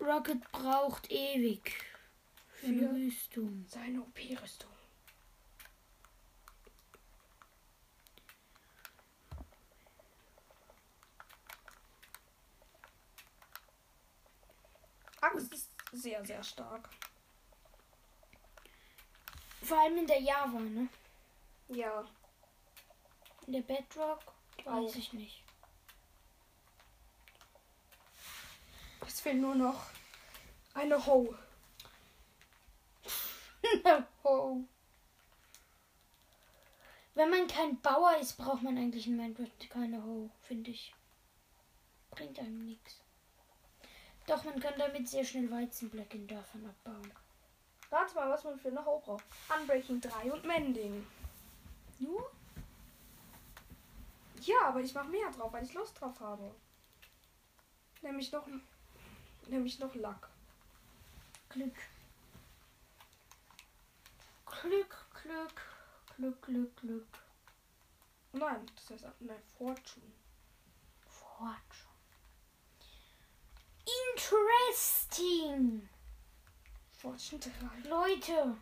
[0.00, 1.72] Rocket braucht ewig
[2.54, 3.66] für eine Für- Rüstung.
[3.68, 4.70] Seine OP-Rüstung.
[15.22, 16.90] Axt ist sehr, sehr stark.
[19.62, 20.88] Vor allem in der Java, ne?
[21.68, 22.04] Ja.
[23.46, 24.96] In der Bedrock weiß Auch.
[24.96, 25.44] ich nicht.
[29.06, 29.86] Es fehlt nur noch
[30.74, 31.38] eine Hoe.
[34.24, 34.64] oh.
[37.14, 40.94] Wenn man kein Bauer ist, braucht man eigentlich in Minecraft keine Hoe, finde ich.
[42.10, 43.01] Bringt einem nichts.
[44.26, 47.12] Doch, man kann damit sehr schnell Weizenblöcke in Dörfern abbauen.
[47.90, 49.24] Rate mal, was man für eine Hoe braucht.
[49.54, 51.06] Unbreaking 3 und Mending.
[51.98, 52.30] Nur?
[54.40, 56.54] Ja, aber ich mache mehr drauf, weil ich Lust drauf habe.
[58.00, 58.46] Nämlich noch,
[59.46, 60.28] nämlich noch Lack.
[61.48, 61.76] Glück.
[64.46, 65.62] Glück, Glück,
[66.16, 67.18] Glück, Glück, Glück.
[68.32, 70.12] Nein, das heißt nein, Fortune.
[71.06, 71.91] Fortune.
[74.14, 75.88] Interesting.
[77.00, 77.88] Fortune 3.
[77.88, 78.56] Leute,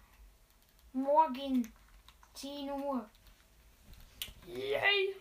[0.93, 1.73] morgen
[2.35, 3.09] 10 Uhr.
[4.47, 5.15] Yay!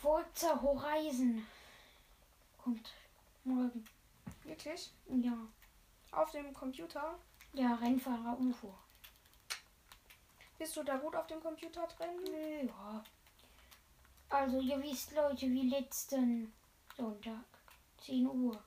[0.00, 1.44] Forza Horizon
[2.56, 2.92] kommt
[3.44, 3.84] morgen.
[4.44, 4.92] Wirklich?
[5.08, 5.36] Ja,
[6.12, 7.18] Auf dem Computer?
[7.54, 8.72] ja Rennfahrer UFO.
[10.58, 12.68] Bist du da gut auf dem Computer drin?
[12.68, 13.02] Ja.
[14.28, 16.52] Also ihr wisst Leute, wie letzten
[16.96, 17.44] Sonntag.
[18.04, 18.62] 10 Uhr.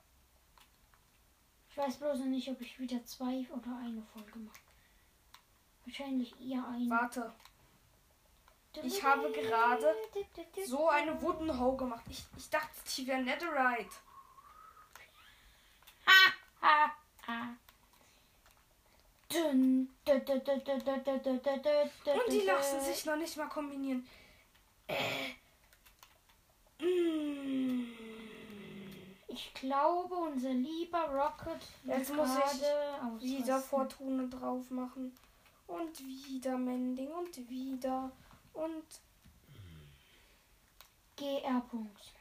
[1.72, 4.60] Ich weiß bloß noch nicht, ob ich wieder zwei oder eine Folge mache.
[5.86, 6.90] Wahrscheinlich eher eine.
[6.90, 7.34] Warte.
[8.84, 9.96] Ich habe gerade
[10.66, 12.04] so eine Wooden Hoe gemacht.
[12.10, 13.96] Ich, ich dachte, die wäre Netherite.
[16.06, 16.92] Ha, ha,
[17.28, 17.56] ha.
[22.06, 24.06] Und die lassen sich noch nicht mal kombinieren.
[24.88, 25.36] Äh.
[26.80, 28.01] Mmh.
[29.34, 33.70] Ich glaube, unser lieber Rocket Jetzt muss ich gerade Wieder ausrasten.
[33.70, 35.16] Fortune drauf machen.
[35.68, 38.12] Und wieder Mending und wieder.
[38.54, 38.84] Und
[41.16, 41.62] GR.
[41.62, 42.14] Punkt.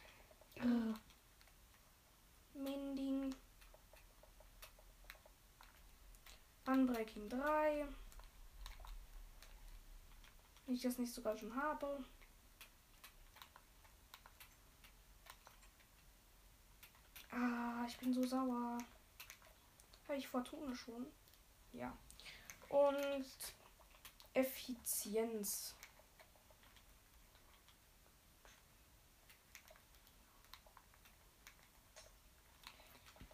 [2.55, 3.35] Mending.
[6.67, 7.87] Unbreaking 3.
[10.67, 12.05] Wenn ich das nicht sogar schon habe.
[17.33, 18.79] Ah, ich bin so sauer.
[20.09, 21.07] Habe ich Fortune schon?
[21.73, 21.97] Ja.
[22.69, 23.55] Und
[24.35, 25.75] Effizienz.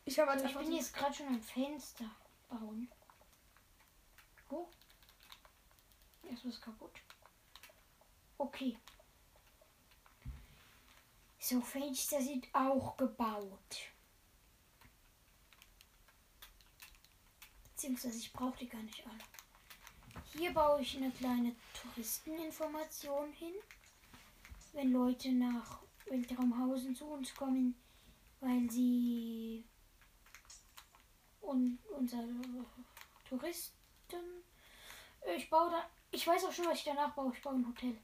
[0.05, 2.11] Ich habe Also ich bin jetzt gerade schon ein Fenster
[2.49, 2.89] bauen.
[4.51, 4.69] Oh.
[6.23, 7.01] Ist was kaputt.
[8.39, 8.79] Okay.
[11.49, 13.93] So, Fenster sind auch gebaut.
[17.71, 20.25] Beziehungsweise ich brauche die gar nicht alle.
[20.33, 23.55] Hier baue ich eine kleine Touristeninformation hin.
[24.73, 27.77] Wenn Leute nach Weltraumhausen zu uns kommen,
[28.41, 29.65] weil sie
[31.43, 32.25] und unser
[33.29, 34.43] Touristen.
[35.37, 35.89] Ich baue da.
[36.11, 37.33] Ich weiß auch schon, was ich danach baue.
[37.33, 37.97] Ich baue ein Hotel.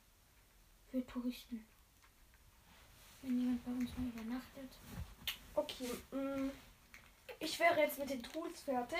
[0.92, 1.72] Für Touristen.
[3.23, 4.71] Wenn jemand bei uns mal übernachtet.
[5.55, 6.51] Okay, mm,
[7.39, 8.99] ich wäre jetzt mit den Tools fertig.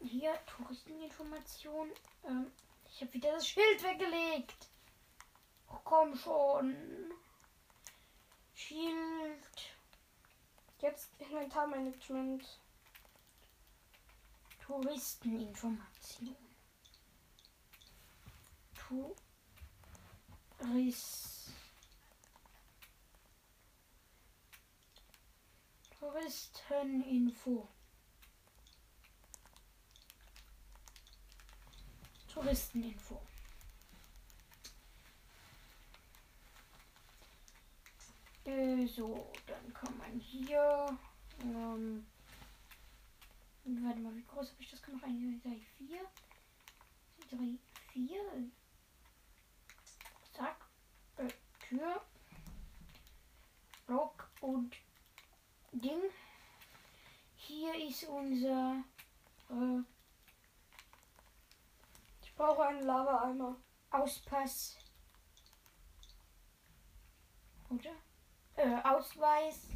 [0.00, 1.90] Hier, Touristeninformation.
[2.24, 2.50] Ähm,
[2.90, 4.68] ich habe wieder das Schild weggelegt.
[5.68, 6.76] Oh, komm schon.
[8.54, 9.74] Schild.
[10.80, 12.44] Jetzt Inventarmanagement.
[14.60, 16.36] Touristeninformation.
[20.58, 21.35] Tourist.
[26.06, 27.68] Touristeninfo.
[32.28, 33.20] Touristeninfo.
[38.44, 40.96] Äh, so, dann kann man hier.
[41.42, 42.06] Ähm,
[43.64, 45.02] warte mal, wie groß habe ich das gemacht?
[45.02, 46.00] 1, 2, 3, 4.
[47.30, 47.58] 3,
[47.92, 48.50] 4.
[50.34, 50.68] Zack.
[51.16, 52.00] Äh, Tür.
[53.86, 54.76] Block und
[55.80, 56.10] Ding.
[57.34, 58.82] Hier ist unser
[59.50, 59.82] äh,
[62.22, 63.56] Ich brauche einen Lava-Eimer.
[63.90, 64.78] Auspass.
[67.68, 67.90] Oder?
[68.56, 69.68] Äh, Ausweis.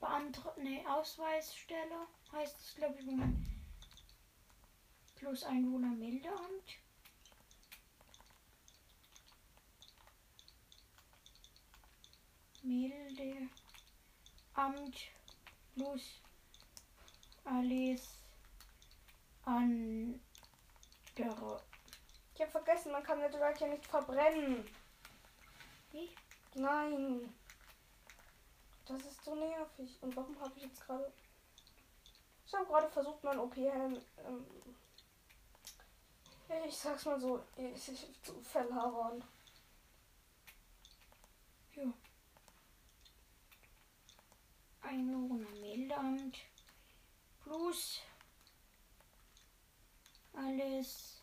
[0.00, 0.56] Beantrag.
[0.56, 3.46] Ne, Ausweisstelle heißt es, glaube ich, wo man.
[5.16, 6.82] Plus Einwohnermeldeamt.
[14.54, 15.10] Meldeamt
[15.74, 16.20] plus
[17.44, 18.18] alles
[19.44, 20.20] andere.
[22.34, 24.64] Ich habe vergessen, man kann Netherite ja nicht verbrennen.
[25.90, 26.10] Wie?
[26.54, 27.34] Nein.
[28.86, 29.98] Das ist so nervig.
[30.02, 31.12] Und warum habe ich jetzt gerade.
[32.46, 33.98] Ich habe gerade versucht, mein OP-Helm.
[34.26, 34.46] Ähm,
[36.66, 39.24] ich sag's mal so, ich, ich, zu verlagern.
[41.74, 41.92] Ja.
[44.92, 46.36] Einwohnermeldeamt
[47.42, 48.02] plus
[50.34, 51.22] alles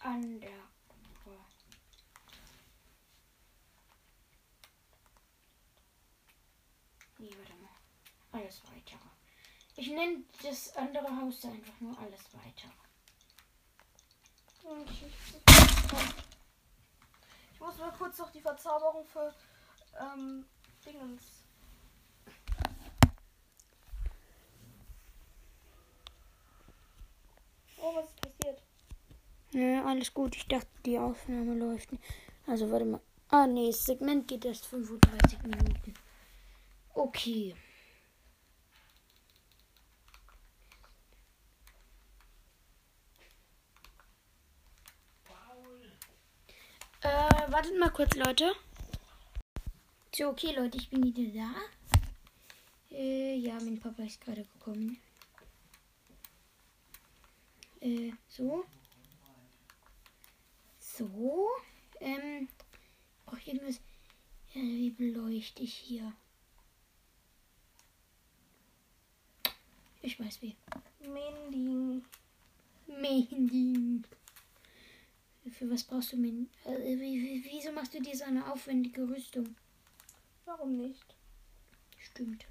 [0.00, 0.68] andere.
[7.18, 7.70] Nee, warte mal.
[8.30, 8.98] Alles weitere.
[9.74, 12.70] Ich nenne das andere Haus einfach nur alles weitere.
[17.52, 19.34] Ich muss mal kurz noch die Verzauberung für
[19.98, 20.44] ähm,
[20.84, 21.37] Dingens.
[27.80, 28.62] Oh, was ist passiert?
[29.52, 30.36] Ja, alles gut.
[30.36, 32.04] Ich dachte, die Aufnahme läuft nicht.
[32.46, 33.00] Also, warte mal.
[33.28, 35.94] Ah, nee, das Segment geht erst 35 Minuten.
[36.94, 37.54] Okay.
[47.00, 48.52] Äh, wartet mal kurz, Leute.
[50.14, 52.96] So, okay, Leute, ich bin wieder da.
[52.96, 54.98] Äh, ja, mein Papa ist gerade gekommen.
[57.80, 58.64] Äh, so.
[60.78, 61.48] So.
[62.00, 62.48] Ähm,
[63.24, 63.80] brauche ich irgendwas.
[64.54, 66.12] Ja, wie beleuchte ich hier?
[70.02, 70.56] Ich weiß wie.
[71.00, 72.04] Mending.
[72.86, 74.04] Mending.
[75.50, 76.48] Für was brauchst du Mending?
[76.64, 79.54] Äh, wie, wieso machst du dir so eine aufwendige Rüstung?
[80.44, 81.14] Warum nicht?
[81.98, 82.46] Stimmt.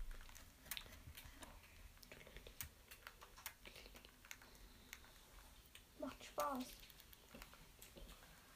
[5.99, 6.65] Macht Spaß.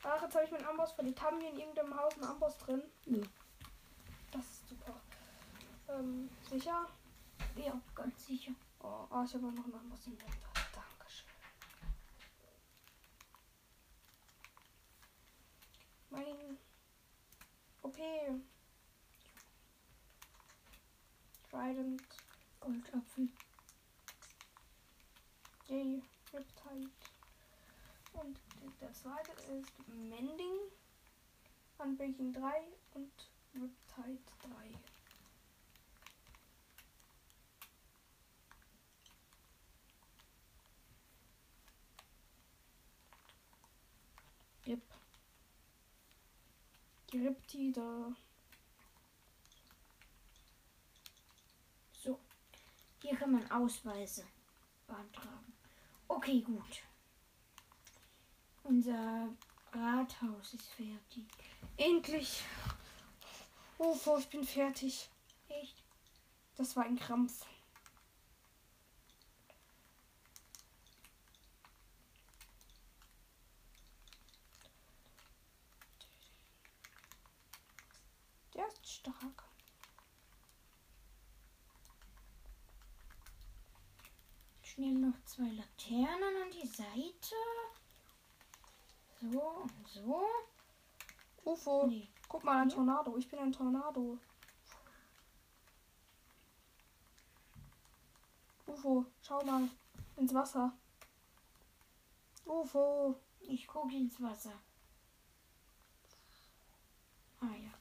[0.03, 1.21] Ach, jetzt habe ich meinen Amboss verlegt.
[1.21, 2.83] Haben wir in irgendeinem Haus einen Amboss drin?
[3.05, 3.23] Nö.
[4.31, 5.01] Das ist super.
[5.89, 6.87] Ähm, sicher?
[7.55, 8.51] Ja, ganz sicher.
[8.81, 10.47] Oh, ah, ich habe auch noch einen Amboss im Winter.
[10.75, 11.27] Dankeschön.
[16.11, 16.57] Mein
[17.81, 17.97] OP.
[21.49, 22.03] Trident.
[22.59, 23.27] Goldapfel.
[25.67, 26.03] Yay.
[26.33, 26.89] Riptide.
[28.13, 28.39] Und
[28.79, 30.59] der zweite ist Mending.
[31.77, 33.11] Unbreaking 3 und
[33.55, 34.69] Riptide 3.
[44.67, 44.81] Yep.
[47.11, 48.15] Die Riptide.
[51.93, 52.19] So.
[53.01, 54.23] Hier kann man Ausweise
[54.85, 55.53] beantragen.
[56.07, 56.83] Okay, gut.
[58.63, 59.29] Unser
[59.73, 61.25] Rathaus ist fertig.
[61.77, 62.43] Endlich.
[63.77, 65.09] Oh, ich bin fertig.
[65.49, 65.83] Echt?
[66.55, 67.45] Das war ein Krampf.
[78.53, 79.43] Der ist stark.
[84.61, 87.35] Schnell noch zwei Laternen an die Seite.
[89.21, 90.25] So und so.
[91.45, 92.09] UFO, Nee.
[92.27, 92.69] guck mal, ein.
[92.69, 93.17] Tornado.
[93.17, 94.17] Ich bin ein Tornado.
[98.67, 99.67] UFO, schau mal
[100.17, 100.71] ins Wasser.
[102.45, 103.15] UFO.
[103.41, 104.53] Ich gucke ins Wasser.
[107.41, 107.71] Ah ja.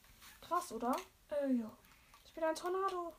[0.40, 0.94] Krass, oder?
[1.30, 1.70] Äh, ja.
[2.24, 3.12] Ich bin ein Tornado.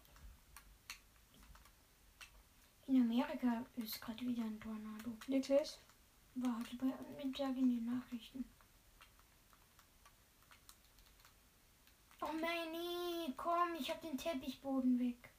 [2.88, 5.12] In Amerika ist gerade wieder ein Tornado.
[5.28, 5.80] Wirklich?
[6.36, 6.86] War heute bei
[7.24, 8.46] Mittag in den Nachrichten.
[12.22, 15.30] Oh mein, nee, komm, ich hab den Teppichboden weg.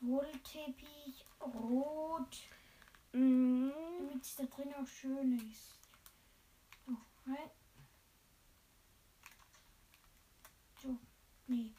[0.00, 2.36] Wollteppich, rot,
[3.12, 3.72] Mhm.
[3.98, 5.78] damit es da drin auch schön ist.
[6.86, 6.92] So,
[7.26, 7.50] rein.
[10.82, 10.96] So,
[11.48, 11.74] nee,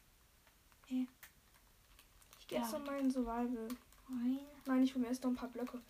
[2.39, 2.79] Ich gehe jetzt Ja.
[2.79, 3.67] noch mal in Survival.
[4.09, 4.39] rein.
[4.65, 5.81] Nein, ich hole mir erst noch ein paar Blöcke.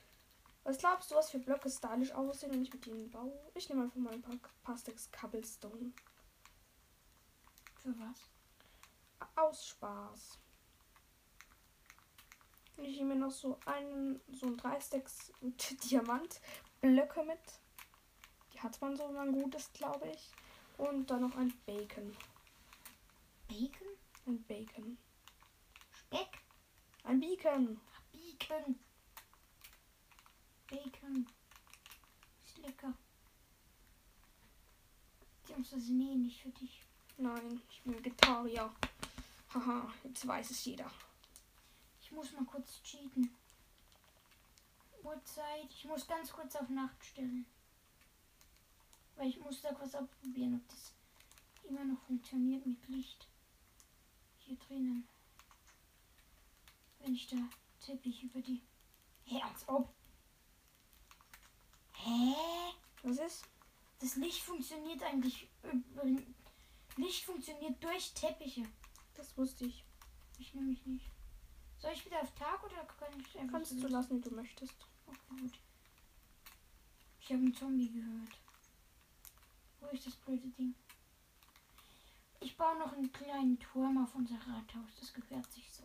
[0.64, 3.34] Was glaubst du, was für Blöcke stylisch aussehen, wenn ich mit ihnen baue?
[3.56, 5.92] Ich nehme einfach mal ein paar, Stacks Cobblestone.
[7.78, 8.30] Für was?
[9.36, 10.38] Aus Spaß.
[12.78, 17.40] Und ich nehme mir noch so einen, so ein drei Stacks Diamantblöcke mit.
[18.54, 20.32] Die hat man so, wenn man gut ist, glaube ich.
[20.78, 22.16] Und dann noch ein Bacon.
[23.48, 23.88] Bacon?
[24.28, 24.98] Ein Bacon.
[25.92, 26.40] Speck?
[27.04, 27.82] Ein Beacon.
[28.12, 28.80] Bacon.
[30.72, 31.28] Bacon.
[32.46, 32.94] Ist lecker.
[35.42, 36.82] Beziehungsweise, nee, nicht für dich.
[37.18, 38.74] Nein, ich bin Vegetarier.
[39.54, 40.90] Haha, jetzt weiß es jeder.
[42.02, 43.36] Ich muss mal kurz cheaten.
[45.04, 45.70] Uhrzeit.
[45.70, 47.46] Ich muss ganz kurz auf Nacht stellen.
[49.18, 50.94] Weil ich muss da kurz abprobieren, ob das
[51.68, 53.28] immer noch funktioniert mit Licht.
[54.40, 55.06] Hier drinnen.
[57.00, 57.38] Wenn ich da
[57.86, 58.62] Teppich über die.
[59.44, 59.94] Als ob.
[62.04, 62.36] Hä?
[63.04, 63.44] Was ist?
[64.00, 65.48] Das Licht funktioniert eigentlich.
[65.64, 66.22] über-
[66.98, 68.68] Licht funktioniert durch Teppiche.
[69.16, 69.84] Das wusste ich.
[70.40, 71.06] Ich nämlich nicht.
[71.80, 74.18] Soll ich wieder auf Tag oder kann ich einfach Kannst du lassen?
[74.24, 74.76] wie du möchtest.
[75.08, 75.52] Okay, gut.
[77.20, 78.38] Ich Ich habe einen Zombie gehört.
[79.80, 80.76] Wo ist das blöde Ding?
[82.40, 84.92] Ich baue noch einen kleinen Turm auf unser Rathaus.
[85.00, 85.84] Das gehört sich so.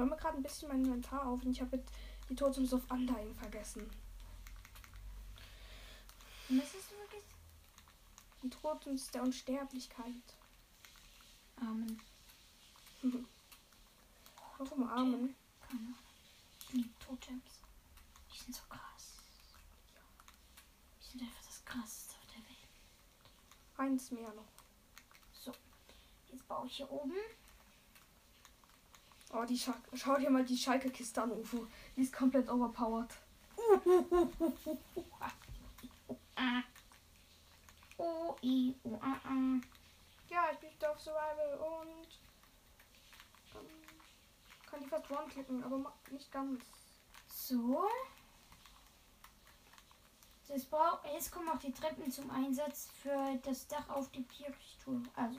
[0.00, 1.82] Räume gerade ein bisschen mein Inventar auf und ich habe
[2.28, 3.82] die Totems of Undying vergessen.
[6.48, 7.28] Und was hast du vergessen?
[8.42, 10.36] Die Totems der Unsterblichkeit.
[11.56, 12.00] Amen.
[14.58, 15.36] Warum Armen?
[15.60, 15.94] Keine Ahnung.
[16.60, 17.60] Ich liebe Totems.
[18.32, 19.18] Die sind so krass.
[21.00, 22.68] Die sind einfach das krasseste auf der Welt.
[23.76, 24.52] Eins mehr noch.
[25.32, 25.52] So.
[26.30, 27.12] Jetzt baue ich hier oben.
[29.32, 29.96] Oh, die Schalke.
[29.96, 31.66] Schau dir mal die Schalke-Kiste an, Ufo.
[31.96, 33.10] Die ist komplett overpowered.
[36.34, 36.62] Ah.
[37.96, 39.60] O, I, O, A, A.
[40.28, 42.08] Ja, ich bin auf Survival und
[43.54, 43.66] ähm,
[44.68, 46.64] kann die fast run klicken, aber nicht ganz.
[47.28, 47.86] So.
[50.48, 50.66] Das
[51.12, 55.08] jetzt kommen auch die Treppen zum Einsatz für das Dach auf dem Kirchturm.
[55.14, 55.38] Also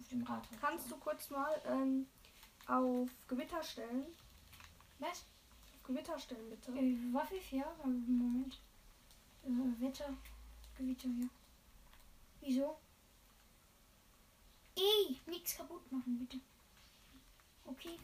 [0.00, 0.58] auf dem Rathaus.
[0.60, 2.06] Kannst du kurz mal ähm,
[2.68, 4.06] auf Gewitter stellen?
[4.98, 5.24] Was?
[5.74, 6.72] Auf Gewitter stellen, bitte.
[6.72, 7.64] Äh, Waffe 4?
[7.82, 8.60] Moment.
[9.44, 10.16] Äh, Wetter.
[10.76, 11.28] Gewitter, ja.
[12.40, 12.78] Wieso?
[14.76, 16.40] Ey, nichts kaputt machen, bitte.
[17.64, 17.98] Okay.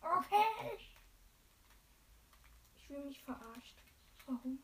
[0.00, 0.78] Okay.
[2.76, 3.76] Ich fühle mich verarscht.
[4.26, 4.58] Warum?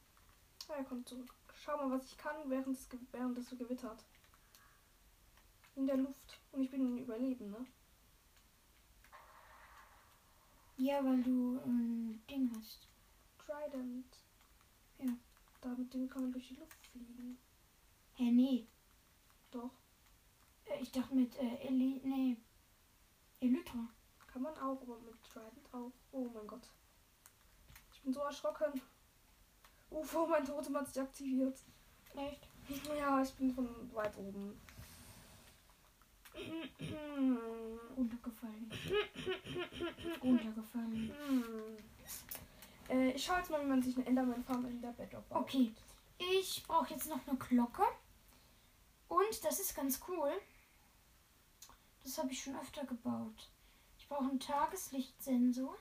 [0.68, 1.34] Ja, er kommt zurück.
[1.62, 4.02] Schau mal, was ich kann, während es, während es so gewittert.
[5.76, 6.40] In der Luft.
[6.52, 7.66] Und ich bin ein Überleben, ne?
[10.76, 12.88] Ja, weil du ein Ding hast.
[13.38, 14.16] Trident.
[14.98, 15.12] Ja.
[15.60, 17.38] Da mit dem kann man durch die Luft fliegen.
[18.14, 18.66] Hä, nee.
[19.50, 19.70] Doch.
[20.66, 22.00] Äh, Ich dachte mit äh, Eli.
[22.04, 22.36] Nee.
[23.40, 23.88] Elytra.
[24.26, 25.92] Kann man auch, aber mit Trident auch.
[26.12, 26.68] Oh mein Gott.
[27.92, 28.80] Ich bin so erschrocken.
[29.90, 31.58] Ufo, mein Totem hat sich aktiviert.
[32.16, 32.48] Echt?
[32.96, 34.60] Ja, ich bin von weit oben.
[37.96, 38.70] Runtergefallen.
[40.22, 41.12] Runtergefallen.
[42.88, 45.42] äh, ich schaue jetzt mal, wie man sich eine Enderman-Farm in der Bedrock baut.
[45.42, 45.72] Okay.
[46.18, 47.84] Ich brauche jetzt noch eine Glocke.
[49.08, 50.32] Und das ist ganz cool.
[52.02, 53.50] Das habe ich schon öfter gebaut.
[53.98, 55.76] Ich brauche einen Tageslichtsensor.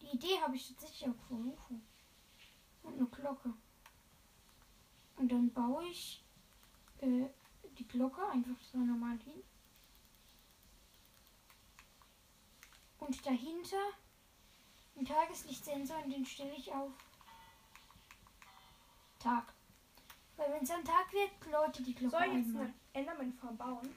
[0.00, 1.80] Die Idee habe ich tatsächlich auch von UFO.
[2.82, 3.52] Und eine Glocke.
[5.16, 6.24] Und dann baue ich
[7.00, 7.26] äh,
[7.78, 9.42] die Glocke einfach so normal hin.
[12.98, 13.76] Und dahinter
[14.96, 16.92] einen Tageslichtsensor und den stelle ich auf
[19.18, 19.52] Tag.
[20.36, 22.62] Weil wenn es am Tag wird, läutet die Glocke Soll ich jetzt einmal.
[22.64, 23.94] eine Enderman-Farm bauen?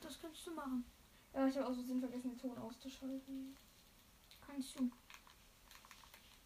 [0.00, 0.84] Das kannst du machen.
[1.32, 3.56] Ja, ich habe aus Versehen vergessen, den Ton auszuschalten.
[4.46, 4.90] Kannst du.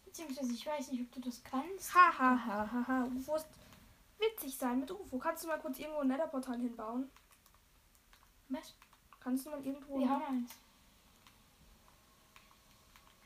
[0.05, 1.93] Beziehungsweise ich weiß nicht, ob du das kannst.
[1.93, 3.03] Ha, ha, ha, ha, ha.
[3.03, 3.47] UFO ist
[4.19, 5.17] witzig sein mit UFO.
[5.17, 7.09] Kannst du mal kurz irgendwo ein Netherportal hinbauen?
[8.49, 8.75] Was?
[9.19, 9.99] Kannst du mal irgendwo...
[9.99, 10.55] Wir haben eins.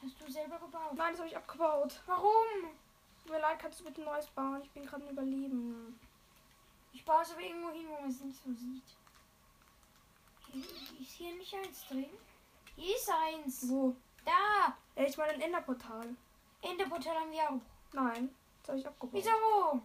[0.03, 0.93] Hast du selber gebaut?
[0.95, 2.01] Nein, das habe ich abgebaut.
[2.05, 2.71] Warum?
[3.21, 4.61] Tut mir leid, kannst du bitte ein neues bauen?
[4.61, 5.99] Ich bin gerade ein Überleben.
[6.91, 8.83] Ich baue es aber irgendwo hin, wo man es nicht so sieht.
[10.51, 10.61] Hier,
[10.99, 12.09] ist hier nicht eins drin?
[12.75, 13.69] Hier ist eins.
[13.69, 13.95] Wo?
[14.25, 14.77] Da!
[14.95, 16.15] Ich meine ein Enderportal.
[16.61, 17.61] Enderportal haben wir auch.
[17.93, 19.13] Nein, das habe ich abgebaut.
[19.13, 19.81] Wieso?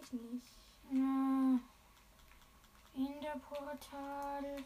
[0.00, 0.46] Ich nicht.
[0.90, 1.58] Na,
[2.94, 4.64] Enderportal.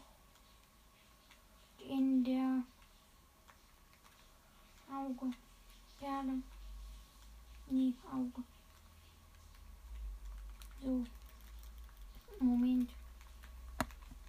[1.79, 2.63] In der
[4.93, 5.31] Auge.
[5.99, 6.41] Perle.
[7.67, 8.43] Nee, Auge.
[10.81, 11.03] So.
[12.39, 12.91] Moment.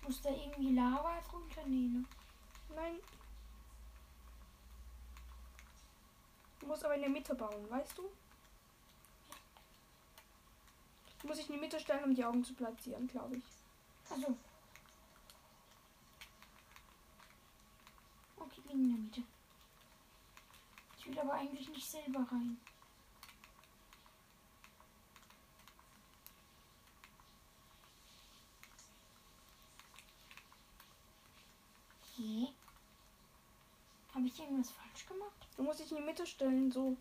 [0.03, 1.63] Muss da irgendwie Lava drunter?
[1.67, 2.05] Nee, ne?
[2.75, 2.97] Nein.
[6.61, 8.11] Du musst aber in der Mitte bauen, weißt du?
[11.25, 13.45] Du musst dich in die Mitte stellen, um die Augen zu platzieren, glaube ich.
[14.11, 14.37] Also.
[18.37, 19.22] Okay, in der Mitte.
[20.99, 22.61] Ich will aber eigentlich nicht selber rein.
[32.03, 32.49] Okay.
[34.14, 35.49] Habe ich irgendwas falsch gemacht?
[35.57, 36.99] Du musst dich in die Mitte stellen, so.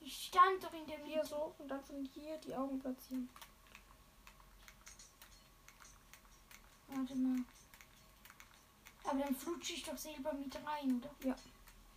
[0.00, 1.26] Ich stand doch in der Hier Mitte.
[1.26, 3.28] so und dann von hier die Augen platzieren.
[6.88, 7.44] Warte mal.
[9.04, 11.28] Aber dann flutsche ich doch selber mit rein, oder?
[11.28, 11.36] Ja.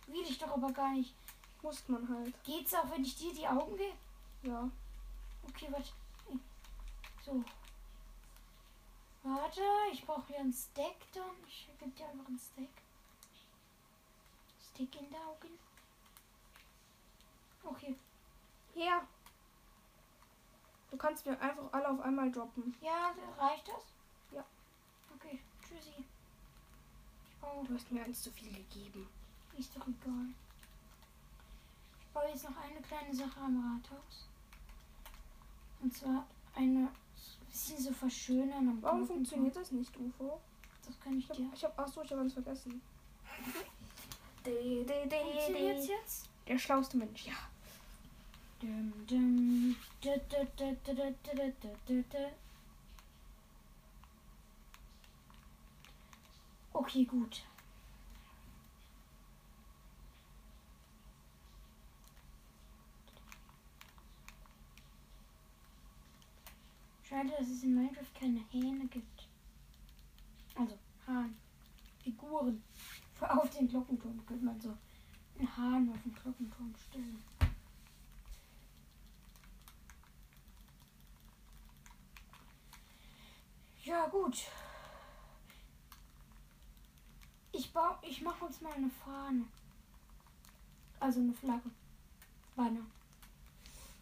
[0.06, 1.14] Will ich doch aber gar nicht.
[1.62, 2.34] Muss man halt.
[2.44, 3.96] Geht's auch, wenn ich dir die Augen gebe?
[4.42, 4.68] Ja.
[5.48, 5.92] Okay, warte.
[7.24, 7.44] So.
[9.22, 9.60] Warte,
[9.92, 11.30] ich brauche hier ein Stack dann.
[11.46, 12.82] Ich gebe dir einfach ein Stack.
[14.72, 15.58] Stick in der Augen.
[17.62, 17.94] Okay.
[18.74, 19.06] Her.
[20.90, 22.74] Du kannst mir einfach alle auf einmal droppen.
[22.80, 23.84] Ja, reicht das?
[25.74, 26.04] Tschüssi.
[27.28, 27.64] Ich baue.
[27.66, 29.08] Du hast mir eins zu viel gegeben.
[29.58, 30.26] Ist doch egal.
[32.00, 34.28] Ich baue jetzt noch eine kleine Sache am Rathaus.
[35.82, 36.88] Und zwar eine
[37.50, 40.40] bisschen so verschönern am Warum funktioniert das nicht, UFO?
[40.86, 41.46] Das kann ich Ich dir.
[41.46, 42.80] hab, ich hab, achso, ich habe eins vergessen.
[44.44, 46.28] Funktioniert's jetzt?
[46.48, 47.34] Der schlauste Mensch, ja.
[48.60, 49.76] Dum, dum,
[56.72, 57.42] Okay, gut.
[67.02, 69.28] Schade, dass es in Minecraft keine Hähne gibt.
[70.54, 71.36] Also, Hahn.
[72.02, 72.62] Figuren.
[73.20, 74.76] Auf den Glockenturm könnte man so
[75.38, 77.22] einen Hahn auf den Glockenturm stellen.
[83.84, 84.46] Ja, gut.
[87.72, 89.46] Ich baue, ich mache uns mal eine Fahne.
[91.00, 91.70] Also eine Flagge.
[92.54, 92.84] Banner.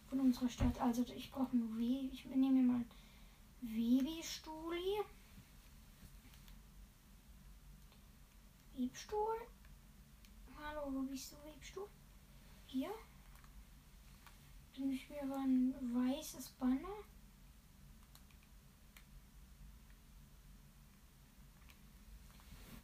[0.09, 0.77] Von unserer Stadt.
[0.81, 2.09] Also ich brauche einen W.
[2.11, 2.85] Ich nehme mir mal
[3.61, 5.05] Webi-Stuli.
[8.75, 9.37] Webstuhl.
[10.61, 11.87] Hallo, wo bist du, Webstuhl?
[12.67, 12.91] Hier.
[14.73, 16.89] Dann nehme ich mir ein weißes Banner.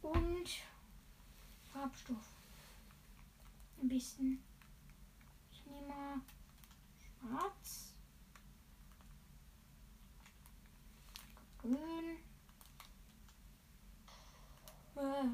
[0.00, 0.48] Und
[1.78, 2.32] Farbstoff.
[3.80, 4.42] Ein bisschen.
[5.52, 6.20] Ich nehme mal
[6.98, 7.92] schwarz.
[11.58, 12.18] Grün.
[14.96, 15.28] Äh,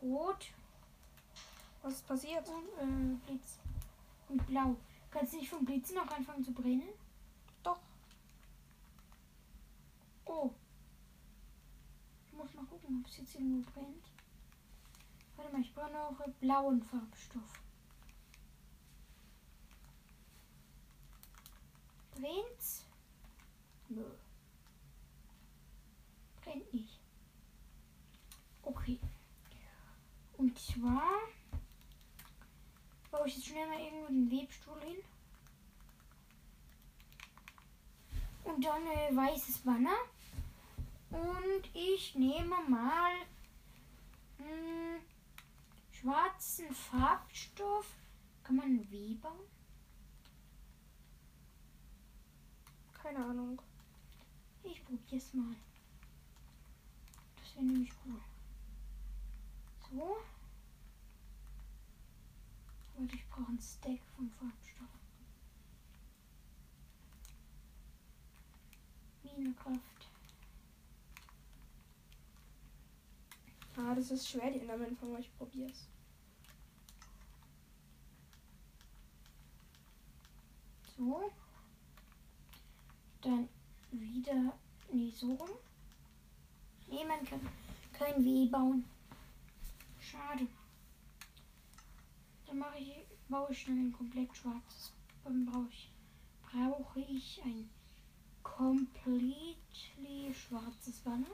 [0.00, 0.46] rot.
[1.82, 2.48] Was ist passiert?
[2.48, 3.58] Und äh, Blitz.
[4.30, 4.76] Und blau.
[5.10, 6.88] Kannst du nicht vom Blitzen auch anfangen zu brennen?
[7.62, 7.80] Doch.
[10.24, 10.50] Oh.
[12.24, 14.15] Ich muss mal gucken, ob es jetzt irgendwo brennt.
[15.36, 17.60] Warte mal, ich brauche noch blauen Farbstoff.
[22.14, 22.84] Brennt's?
[23.88, 24.04] Nö.
[26.42, 26.98] Brennt nicht.
[28.62, 28.98] Okay.
[30.38, 31.20] Und zwar
[33.10, 34.96] baue ich jetzt schnell mal irgendwo den Webstuhl hin.
[38.44, 39.96] Und dann äh, weißes Banner.
[41.10, 43.12] Und ich nehme mal
[44.38, 45.00] mh,
[46.06, 47.92] schwarzen Farbstoff.
[48.44, 49.40] Kann man ein W bauen?
[52.92, 53.60] Keine Ahnung.
[54.62, 55.56] Ich probier's mal.
[57.36, 58.20] Das wäre nämlich cool.
[59.90, 60.16] So.
[62.96, 64.86] Und ich brauche ein Stack von Farbstoff.
[69.24, 69.80] Minecraft.
[73.76, 75.28] Ah, das ist schwer, die Enderman von euch.
[75.36, 75.88] Probier's.
[80.96, 81.30] So.
[83.22, 83.48] Dann
[83.90, 84.52] wieder.
[84.92, 85.50] Nee, so rum.
[86.88, 87.40] Nee, man kann
[87.92, 88.84] kein W bauen.
[90.00, 90.46] Schade.
[92.46, 92.92] Dann mache ich,
[93.28, 94.92] baue ich schnell ein komplett schwarzes.
[95.24, 95.90] Dann brauche ich,
[96.42, 97.68] brauche ich ein
[98.42, 101.26] completely schwarzes Banner.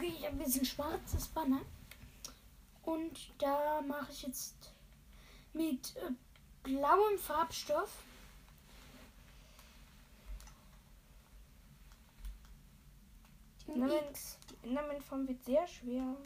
[0.00, 1.62] Ich jetzt ein schwarzes Banner.
[2.84, 4.72] Und da mache ich jetzt
[5.52, 6.10] mit äh,
[6.62, 8.02] blauem Farbstoff.
[13.66, 14.38] Die X.
[14.50, 16.16] die Enderman-Form wird sehr schwer.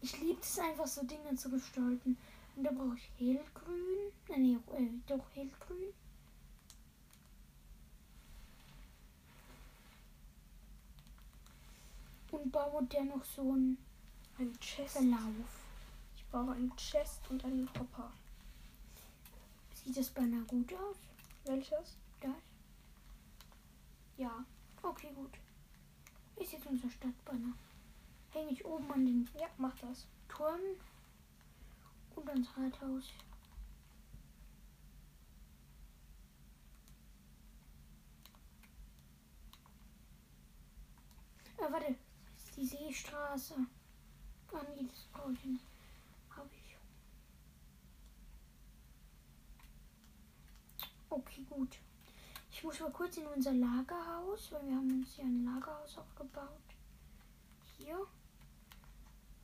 [0.00, 2.16] Ich liebe es einfach so Dinge zu gestalten.
[2.56, 4.12] Und da brauche ich hellgrün.
[4.28, 5.92] Äh, nee, äh, doch hellgrün.
[12.30, 13.78] Und baue dennoch so einen
[14.38, 14.96] Ein Chest.
[14.96, 15.57] Verlauf.
[16.28, 18.12] Ich brauche einen Chest und einen Hopper.
[19.72, 20.96] Sieht das Banner gut aus?
[21.46, 21.96] Welches?
[22.20, 22.30] Das?
[24.18, 24.44] Ja.
[24.82, 25.38] Okay, gut.
[26.36, 27.54] Ist jetzt unser Stadtbanner.
[28.32, 30.06] Hänge ich oben an den Ja, mach das.
[30.28, 30.60] Turm
[32.14, 33.04] und ans Rathaus.
[41.56, 41.96] Ah, warte.
[42.34, 43.54] Das ist die Seestraße.
[44.52, 45.64] Ah, nee, das brauche ich nicht.
[46.30, 46.76] Habe ich.
[51.10, 51.78] Okay, gut.
[52.50, 56.14] Ich muss mal kurz in unser Lagerhaus, weil wir haben uns hier ein Lagerhaus auch
[56.16, 56.48] gebaut.
[57.76, 57.98] Hier.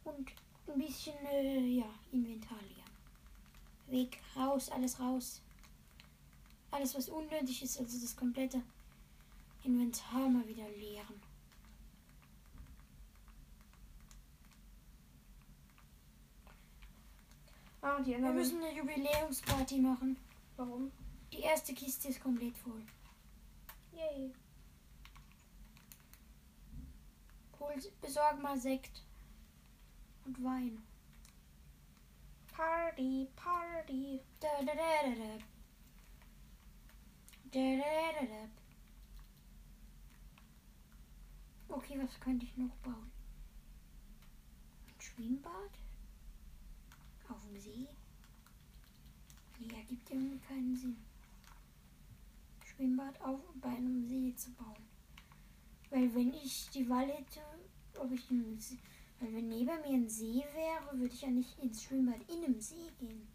[0.05, 0.33] Und
[0.67, 2.85] ein bisschen, äh, ja, Inventar leer.
[3.87, 5.41] Weg, raus, alles raus.
[6.71, 8.63] Alles, was unnötig ist, also das komplette
[9.63, 11.23] Inventar mal wieder leeren.
[17.81, 20.17] Ah, die Wir müssen eine Jubiläumsparty machen.
[20.57, 20.91] Warum?
[21.35, 22.87] Die erste Kiste ist komplett voll.
[23.93, 24.33] Yay.
[27.59, 29.03] Hol, besorg mal Sekt
[30.25, 30.81] und Wein.
[32.53, 34.21] Party, Party.
[34.39, 35.39] Da, da, da, da, da.
[37.51, 38.49] Da, da, da, da.
[41.75, 43.11] Okay, was könnte ich noch bauen?
[44.87, 45.81] Ein Schwimmbad?
[47.29, 47.89] Auf dem See?
[49.59, 51.14] Nee, ergibt irgendwie keinen Sinn.
[52.75, 54.89] Schwimmbad auf bei einem See zu bauen.
[55.91, 57.41] Weil wenn ich die Wahl hätte,
[57.99, 58.79] ob ich im See,
[59.21, 62.61] weil wenn neben mir ein See wäre, würde ich ja nicht ins Schwimmbad in einem
[62.61, 63.29] See gehen.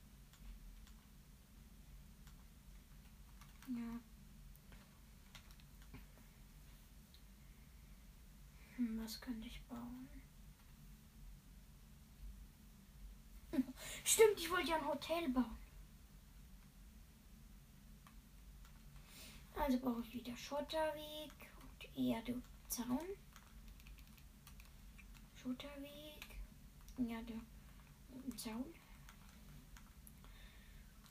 [3.70, 4.00] Ja.
[8.76, 10.10] Hm, was könnte ich bauen?
[14.04, 15.59] Stimmt, ich wollte ja ein Hotel bauen.
[19.60, 21.32] Also brauche ich wieder Schotterweg
[21.62, 23.00] und Erde Zaun.
[25.36, 26.40] Schotterweg,
[26.98, 27.34] Erde
[28.26, 28.66] und Zaun.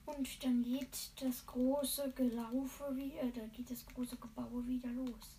[0.07, 5.36] Und dann geht das große Gelaufe wieder, äh, da geht das große Gebaue wieder los.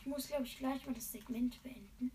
[0.00, 2.10] Ich muss, glaube ich, gleich mal das Segment beenden.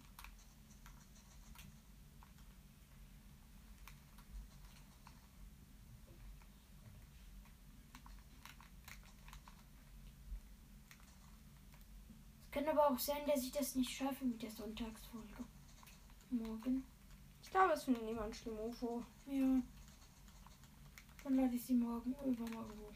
[12.56, 15.44] Kann aber auch sein, dass ich das nicht schaffe mit der Sonntagsfolge.
[16.30, 16.86] Morgen.
[17.44, 19.04] Ich glaube, es findet niemand schlimm, UFO.
[19.26, 19.62] Ja.
[21.24, 22.94] Dann lade ich sie morgen übermorgen hoch.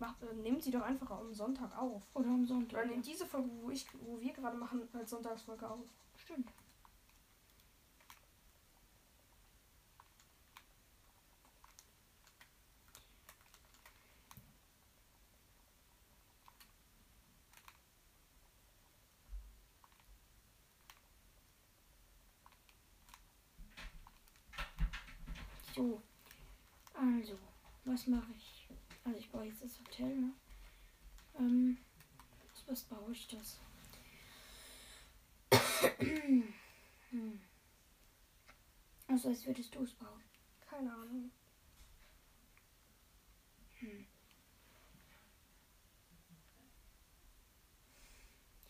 [0.00, 2.02] Macht, äh, nehmt sie doch einfach am Sonntag auf.
[2.14, 2.80] Oder am Sonntag.
[2.80, 5.86] Oder nehmt diese Folge, wo, ich, wo wir gerade machen, als Sonntagsfolge auf.
[6.16, 6.50] Stimmt.
[25.74, 26.00] So,
[26.94, 27.36] also,
[27.94, 28.66] was mache ich?
[29.04, 30.32] Also ich baue jetzt das Hotel, ne?
[31.38, 31.78] Ähm,
[32.66, 33.58] was baue ich das?
[36.00, 37.40] hm.
[39.06, 40.22] Also als würdest du es bauen.
[40.68, 41.30] Keine Ahnung.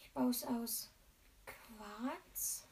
[0.00, 0.90] Ich baue es aus
[1.46, 2.68] Quarz.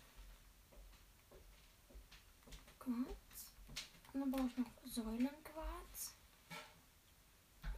[2.79, 3.53] Quarz.
[4.13, 6.22] Und dann brauche ich noch Säulenquarz.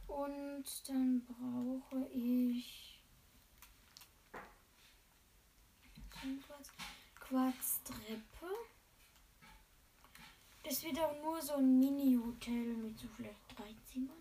[0.07, 2.99] Und dann brauche ich.
[7.19, 8.47] Quarztreppe.
[10.63, 14.17] Das wird auch nur so ein Mini-Hotel mit so vielleicht drei Zimmern.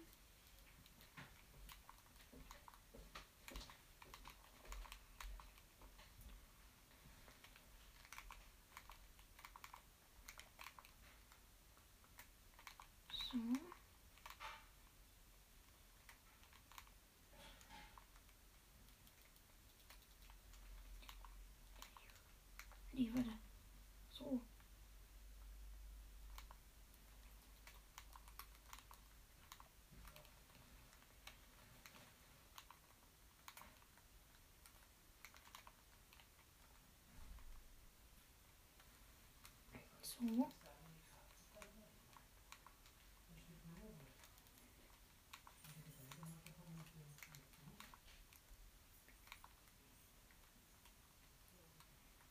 [13.11, 13.39] So.
[22.93, 23.30] Nee, warte.
[24.12, 24.41] So.
[40.25, 40.51] So.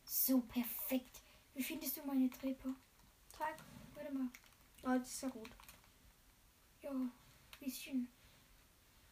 [0.06, 1.22] So perfekt.
[1.54, 2.74] Wie findest du meine Treppe?
[3.32, 3.64] Tag.
[3.94, 4.30] Warte mal.
[4.82, 5.50] Ah, das ist ja gut.
[6.82, 6.92] Ja,
[7.60, 8.08] bisschen.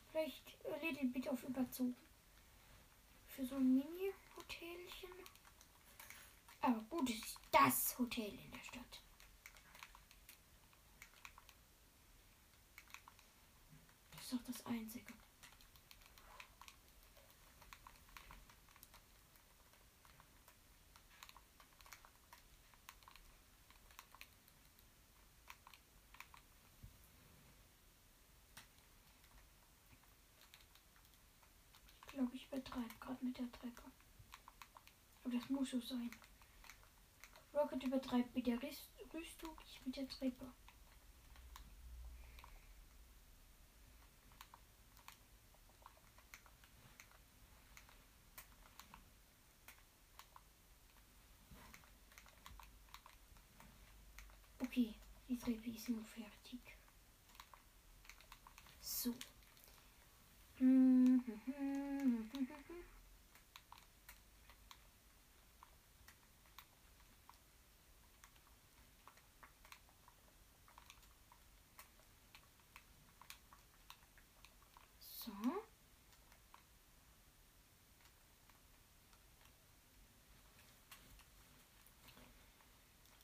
[0.10, 1.96] Vielleicht a little bit auf überzogen.
[3.28, 5.10] Für so ein Mini-Hotelchen.
[6.62, 9.02] Aber gut ist das Hotel in der Stadt.
[14.12, 15.14] Das ist doch das Einzige.
[32.06, 33.82] Ich glaube, ich übertreibe gerade mit der Treppe.
[35.24, 36.12] Aber das muss so sein.
[37.54, 40.46] Rocket übertreibt mit der Rüst Rüstung, ich mit der Treppe.
[54.60, 54.94] Okay,
[55.28, 56.62] die Treppe ist nun fertig.
[58.80, 59.14] So.
[60.60, 61.22] Mhm.
[62.34, 62.61] So.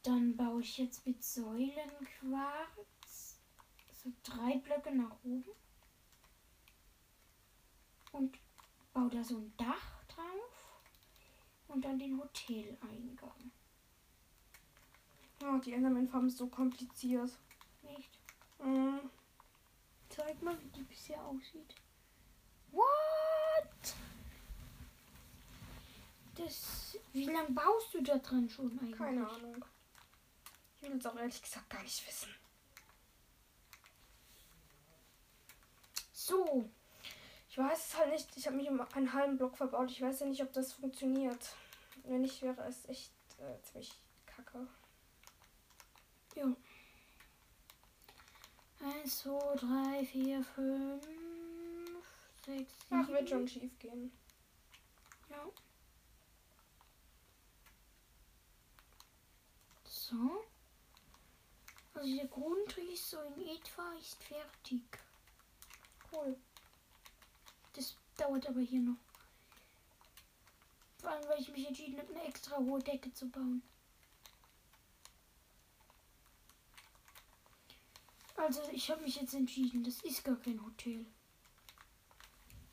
[0.08, 3.42] Dann baue ich jetzt mit Säulenquarz
[3.92, 5.52] so drei Blöcke nach oben
[8.14, 8.40] und
[8.94, 10.80] baue da so ein Dach drauf
[11.68, 13.52] und dann den Hoteleingang.
[15.42, 17.38] Ja, die Enderman-Farm ist so kompliziert.
[17.82, 18.18] Nicht?
[18.64, 19.10] Mhm.
[20.08, 21.76] Zeig mal, wie die bisher aussieht.
[22.72, 22.86] What?
[26.36, 26.98] Das.
[27.12, 28.98] Wie lange baust du da dran schon eigentlich?
[28.98, 29.66] Keine Ahnung.
[30.82, 32.34] Ich will es auch ehrlich gesagt gar nicht wissen.
[36.12, 36.70] So.
[37.50, 38.38] Ich weiß es halt nicht.
[38.38, 39.90] Ich habe mich um einen halben Block verbaut.
[39.90, 41.56] Ich weiß ja nicht, ob das funktioniert.
[42.04, 43.92] Wenn nicht, wäre es echt äh, ziemlich
[44.26, 44.68] kacke.
[46.36, 46.56] Ja.
[48.80, 51.04] Eins, zwei, drei, vier, fünf,
[52.46, 53.02] sechs, sieben.
[53.04, 54.12] Ach, wird schon schief gehen.
[55.30, 55.44] Ja.
[59.84, 60.46] So.
[61.98, 64.84] Also der Grundriss so in etwa ist fertig.
[66.12, 66.38] Cool.
[67.74, 68.98] Das dauert aber hier noch.
[71.00, 73.64] Vor allem, weil ich mich entschieden habe, eine extra hohe Decke zu bauen.
[78.36, 81.04] Also ich habe mich jetzt entschieden, das ist gar kein Hotel.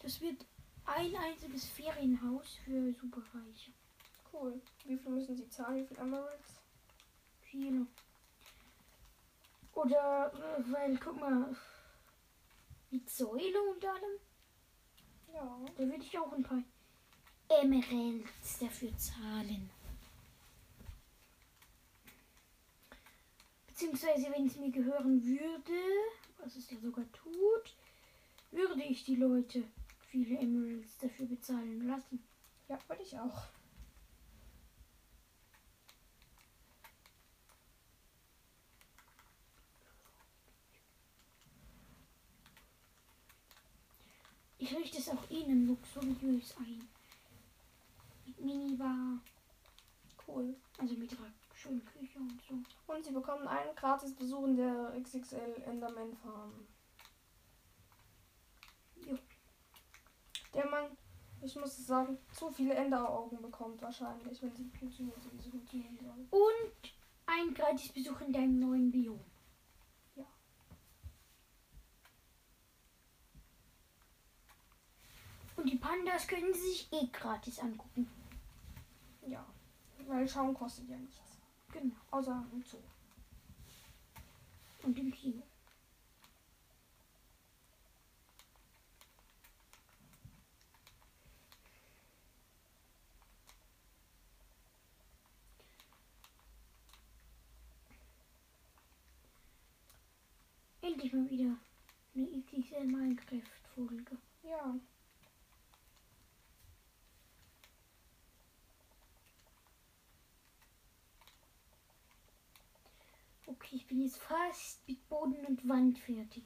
[0.00, 0.44] Das wird
[0.84, 3.72] ein einziges Ferienhaus für Superreiche.
[4.30, 4.60] Cool.
[4.84, 5.82] Wie viel müssen sie zahlen?
[5.82, 6.60] Wie viel Emeralds?
[7.40, 7.86] Viele.
[9.74, 11.54] Oder, äh, weil, guck mal,
[12.90, 14.18] mit Säule und allem,
[15.32, 15.58] Ja.
[15.76, 16.62] da würde ich auch ein paar
[17.48, 19.68] Emeralds dafür zahlen.
[23.66, 25.72] Beziehungsweise, wenn es mir gehören würde,
[26.38, 27.74] was es ja sogar tut,
[28.52, 29.64] würde ich die Leute
[30.08, 32.22] viele Emeralds dafür bezahlen lassen.
[32.68, 33.42] Ja, würde ich auch.
[44.64, 46.88] Ich richte es auch ihnen luxuriös ein.
[48.24, 49.20] Mit Minibar,
[50.26, 50.56] Cool.
[50.78, 52.54] also mit ihrer schönen Küche und so.
[52.90, 56.66] Und sie bekommen einen gratis Besuch in der XXL Enderman Farm.
[59.06, 59.18] Jo.
[60.54, 60.96] Der man,
[61.42, 65.50] ich muss es sagen, zu viele Enderaugen bekommt wahrscheinlich, wenn sie funktionieren, so wie sie
[65.50, 66.26] funktionieren sollen.
[66.30, 66.94] Und
[67.26, 69.20] ein gratis Besuch in deinem neuen Biom.
[75.64, 78.06] Und die Pandas können sie sich eh gratis angucken.
[79.26, 79.46] Ja.
[80.06, 81.38] Weil Schauen kostet ja nichts.
[81.72, 81.94] Genau.
[82.10, 82.76] Außer im Zoo.
[84.82, 85.42] Und im Kino.
[100.82, 101.56] Endlich mal wieder
[102.14, 104.18] eine XXL Minecraft-Folge.
[104.42, 104.78] Ja.
[113.46, 116.44] Okay, ich bin jetzt fast mit Boden und Wand fertig.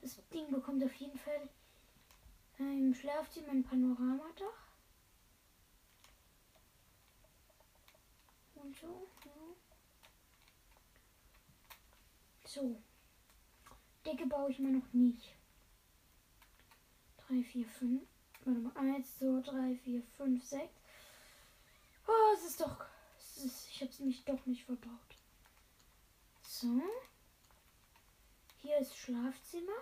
[0.00, 1.48] Das Ding bekommt auf jeden Fall
[2.58, 4.68] im Schlafzimmer ein Panoramadach.
[8.56, 9.32] Und so, ja.
[12.44, 12.82] So.
[14.04, 15.34] Decke baue ich mir noch nicht.
[17.28, 18.02] 3, 4, 5.
[18.44, 18.76] Warte mal.
[18.76, 20.64] 1, 2, 3, 4, 5, 6.
[22.06, 22.84] Oh, es ist doch.
[23.18, 25.07] Es ist, ich habe es mich doch nicht verbaut.
[26.60, 26.82] So.
[28.62, 29.80] Hier ist Schlafzimmer.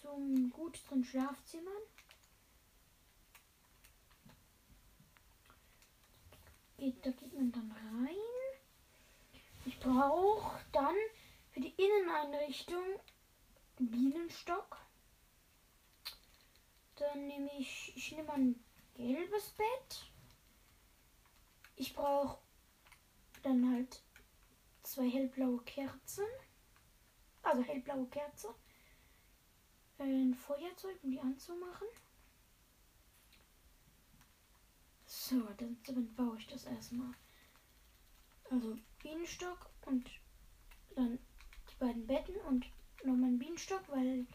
[0.00, 1.82] Zum guten Schlafzimmern.
[6.76, 8.14] Geht, da geht man dann rein.
[9.64, 10.94] Ich brauche dann
[11.50, 13.00] für die Inneneinrichtung
[13.80, 14.78] Bienenstock.
[16.94, 18.64] Dann nehme ich, ich nehme ein
[18.94, 20.04] gelbes Bett.
[21.74, 22.38] Ich brauche
[23.48, 24.02] dann halt
[24.82, 26.24] zwei hellblaue Kerzen.
[27.42, 28.54] Also hellblaue Kerze.
[29.98, 31.88] Ein Feuerzeug, um die anzumachen.
[35.06, 37.12] So, dann, dann baue ich das erstmal.
[38.50, 40.10] Also Bienenstock und
[40.94, 41.18] dann
[41.70, 42.66] die beiden Betten und
[43.04, 44.26] nochmal einen Bienenstock, weil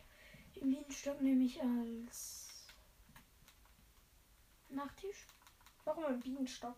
[0.56, 2.68] den Bienenstock nehme ich als
[4.70, 5.28] Nachttisch.
[5.86, 6.78] Warum ein Bienenstock?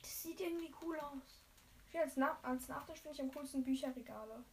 [0.00, 1.41] Das sieht irgendwie cool aus.
[1.94, 4.44] Als, Nach als Nachtisch finde ich am coolsten Bücherregale.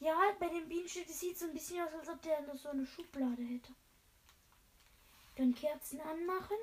[0.00, 2.86] Ja, bei dem Bienenstück, sieht so ein bisschen aus, als ob der noch so eine
[2.86, 3.72] Schublade hätte.
[5.36, 6.56] Dann Kerzen anmachen.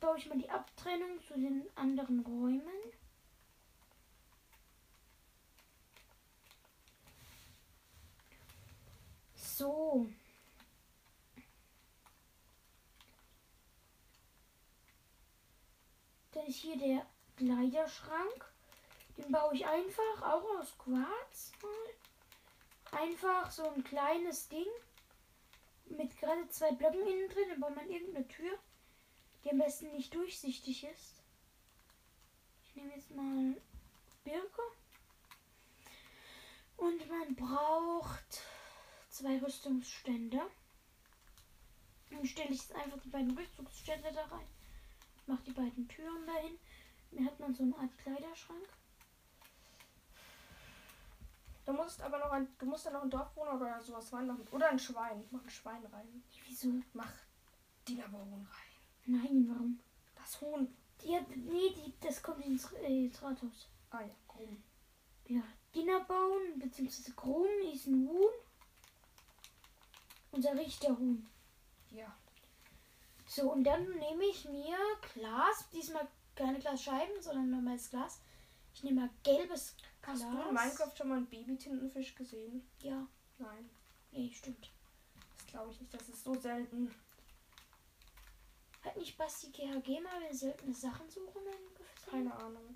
[0.00, 2.62] Baue ich mal die Abtrennung zu den anderen Räumen.
[9.34, 10.08] So.
[16.32, 17.06] Dann ist hier der
[17.40, 18.52] Kleiderschrank.
[19.16, 21.52] Den baue ich einfach, auch aus Quarz.
[22.92, 24.66] Einfach so ein kleines Ding.
[25.86, 27.48] Mit gerade zwei Blöcken innen drin.
[27.48, 28.58] Dann baut man irgendeine Tür,
[29.42, 31.22] die am besten nicht durchsichtig ist.
[32.62, 33.56] Ich nehme jetzt mal
[34.22, 34.62] Birke.
[36.76, 38.42] Und man braucht
[39.08, 40.42] zwei Rüstungsstände.
[42.10, 44.46] Dann stelle ich jetzt einfach die beiden Rüstungsstände da rein.
[45.26, 46.58] Mache die beiden Türen dahin.
[47.12, 48.68] Dann hat man so eine Art Kleiderschrank.
[51.64, 54.46] Du musst aber noch ein, du musst dann noch ein Dorfwohner oder sowas reinmachen.
[54.48, 55.24] Oder ein Schwein.
[55.30, 56.22] Mach ein Schwein rein.
[56.46, 56.72] Wieso?
[56.92, 57.12] Mach
[57.86, 58.70] Dienerbaron rein.
[59.06, 59.80] Nein, warum?
[60.14, 60.74] Das Huhn.
[61.02, 63.68] Die hat, nee, die, das kommt ins, äh, ins Rathaus.
[63.90, 64.62] Ah ja, krumm.
[65.26, 65.42] Ja,
[65.74, 67.12] Dinnerbauen bzw.
[67.12, 68.32] Krumm ist ein Huhn.
[70.32, 71.28] Unser Richterhuhn.
[71.90, 72.14] Ja.
[73.26, 74.76] So, und dann nehme ich mir
[75.14, 75.68] Glas.
[75.72, 76.08] Diesmal
[76.40, 78.20] keine Glasscheiben, sondern normales Glas.
[78.74, 80.22] Ich nehme mal gelbes Glas.
[80.22, 82.66] Hast du in Minecraft schon mal einen Baby-Tintenfisch gesehen?
[82.80, 83.06] Ja,
[83.38, 83.68] Nein.
[84.12, 84.70] nee, stimmt.
[85.36, 85.92] Das glaube ich nicht.
[85.92, 86.94] Das ist so selten.
[88.82, 91.42] Hat nicht Basti GHG mal seltene Sachen suchen?
[91.46, 92.30] angefangen?
[92.30, 92.74] Keine Ahnung.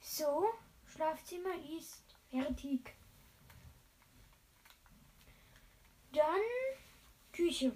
[0.00, 0.44] So,
[0.86, 2.94] Schlafzimmer ist fertig.
[6.12, 6.42] Dann
[7.32, 7.72] Küche.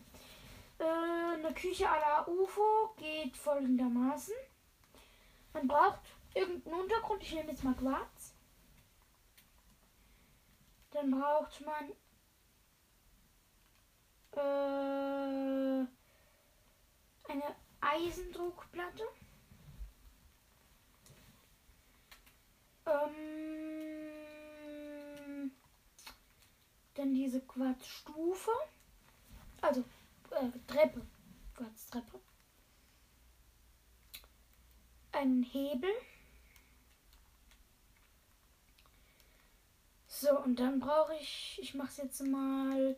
[0.79, 4.35] Äh, eine Küche à la UFO geht folgendermaßen.
[5.55, 6.01] Man braucht
[6.35, 7.23] irgendeinen Untergrund.
[7.23, 8.35] Ich nehme jetzt mal Quarz.
[10.91, 11.91] Dann braucht man
[14.33, 15.87] äh,
[17.29, 19.05] eine Eisendruckplatte.
[22.87, 23.87] Ähm,
[26.95, 28.51] dann diese Quarzstufe.
[29.63, 29.85] Also
[30.37, 31.07] äh, Treppe.
[31.55, 32.21] Quarztreppe.
[35.13, 35.91] Einen Hebel.
[40.09, 42.97] So, und dann brauche ich, ich mache es jetzt mal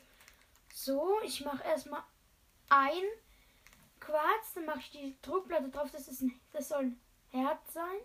[0.72, 1.20] so.
[1.24, 2.02] Ich mache erstmal
[2.68, 3.02] ein
[4.00, 5.90] Quarz, dann mache ich die Druckplatte drauf.
[5.90, 7.98] Das, ist ein, das soll ein Herz sein.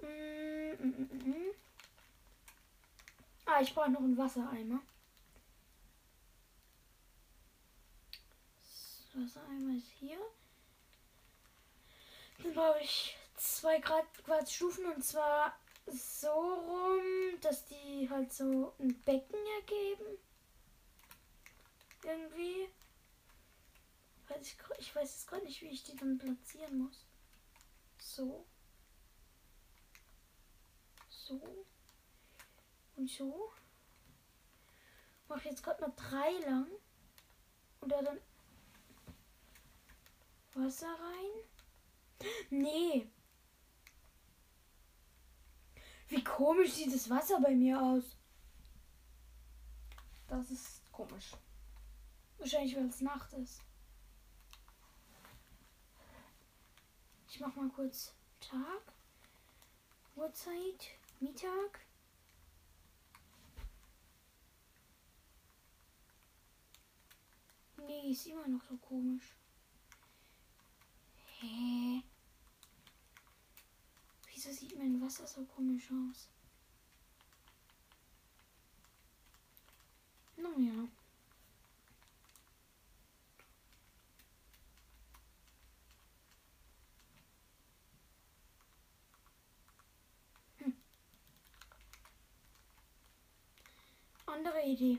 [0.00, 1.54] Mm, mm, mm, mm.
[3.46, 4.80] Ah, ich brauche noch einen Wassereimer.
[9.16, 10.18] Das Wassereimer ist hier.
[12.42, 15.56] Dann brauche ich zwei Grad Quarzstufen und zwar
[15.86, 20.18] so rum, dass die halt so ein Becken ergeben.
[22.02, 22.68] Irgendwie.
[24.28, 27.06] Weiß ich, ich weiß jetzt gerade nicht, wie ich die dann platzieren muss.
[27.98, 28.44] So.
[31.08, 31.40] So.
[32.96, 33.50] Und so.
[35.28, 36.66] Mach jetzt gerade mal drei lang.
[37.80, 38.20] Und da dann
[40.56, 42.28] Wasser rein.
[42.48, 43.10] Nee.
[46.08, 48.16] Wie komisch sieht das Wasser bei mir aus.
[50.28, 51.32] Das ist komisch.
[52.38, 53.60] Wahrscheinlich, weil es Nacht ist.
[57.28, 58.94] Ich mach mal kurz Tag.
[60.14, 60.96] Uhrzeit.
[61.20, 61.80] Mittag.
[67.76, 69.36] Nee, ist immer noch so komisch.
[71.40, 72.02] Hä?
[74.32, 76.28] Wieso sieht mein Wasser so komisch aus?
[80.36, 80.88] Naja.
[94.36, 94.98] andere Idee.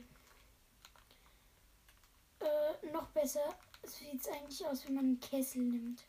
[2.40, 6.07] Äh, noch besser sieht es eigentlich aus, wenn man einen Kessel nimmt.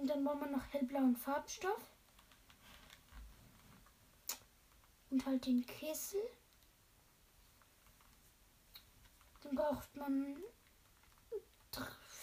[0.00, 1.80] Dann braucht man noch hellblauen Farbstoff.
[5.10, 6.22] Und halt den Kessel.
[9.42, 10.42] Dann braucht man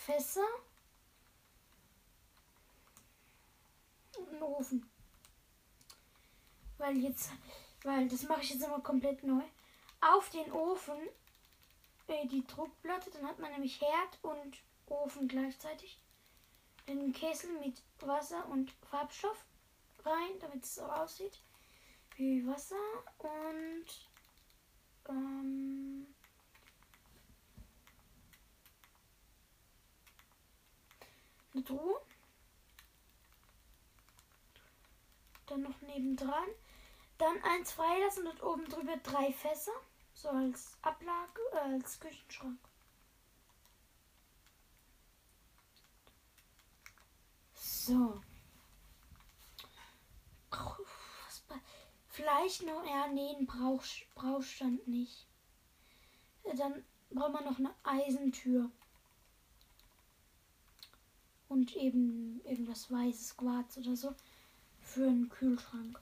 [0.09, 0.47] Fässer.
[4.17, 4.89] Und einen Ofen.
[6.79, 7.31] Weil jetzt,
[7.83, 9.43] weil das mache ich jetzt immer komplett neu.
[10.01, 10.97] Auf den Ofen
[12.07, 14.57] äh, die Druckplatte, dann hat man nämlich Herd und
[14.87, 15.99] Ofen gleichzeitig.
[16.89, 19.45] Den Kessel mit Wasser und Farbstoff
[20.03, 21.39] rein, damit es so aussieht
[22.15, 22.75] wie Wasser
[23.19, 23.85] und
[25.07, 26.07] ähm,
[31.53, 32.01] eine Truhe.
[35.45, 36.49] Dann noch nebendran.
[37.19, 39.71] Dann eins freilassen und oben drüber drei Fässer.
[40.15, 42.59] So als Ablage, äh, als Küchenschrank.
[47.85, 48.21] So.
[52.09, 53.81] Vielleicht noch, ja, nee, ein Brauch,
[54.13, 55.25] Brauchstand nicht.
[56.43, 58.69] Dann braucht man noch eine Eisentür.
[61.47, 64.13] Und eben irgendwas weißes Quarz oder so
[64.81, 65.99] für einen Kühlschrank.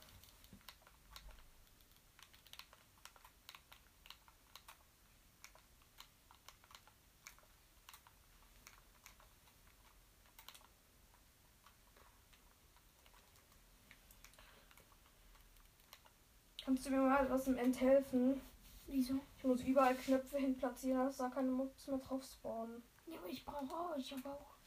[16.68, 18.42] Kannst du mir mal was im End helfen?
[18.88, 19.22] Wieso?
[19.38, 22.84] Ich muss überall Knöpfe hin platzieren, dass da keine Mobs mehr drauf spawnen.
[23.06, 24.58] Ja, aber ich brauche auch, ich habe auch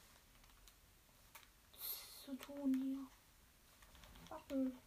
[2.25, 3.07] zu tun hier.
[4.31, 4.79] Warten.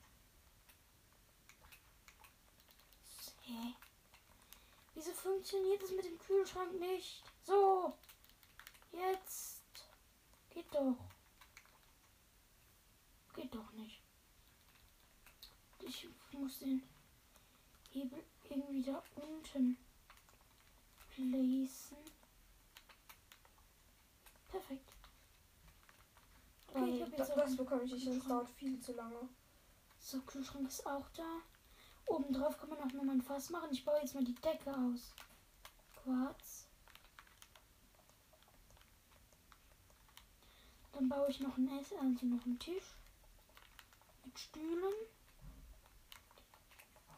[3.43, 3.75] Hä?
[4.95, 7.23] Wieso funktioniert das mit dem Kühlschrank nicht?
[7.43, 7.93] So.
[8.91, 9.61] Jetzt.
[10.49, 10.97] Geht doch.
[13.35, 14.01] Geht doch nicht.
[15.79, 16.81] Ich muss den
[17.93, 19.77] Hebel irgendwie da unten
[21.09, 21.97] placen.
[24.47, 24.93] Perfekt.
[26.67, 29.29] Okay, ich hab jetzt das bekomme ich nicht, das dauert viel zu lange.
[29.99, 31.41] So, Kühlschrank ist auch da.
[32.07, 33.69] Oben drauf kann man auch nochmal ein Fass machen.
[33.71, 35.13] Ich baue jetzt mal die Decke aus.
[35.95, 36.67] Quarz.
[40.91, 42.95] Dann baue ich noch ein Essen, also noch einen Tisch.
[44.25, 44.93] Mit Stühlen.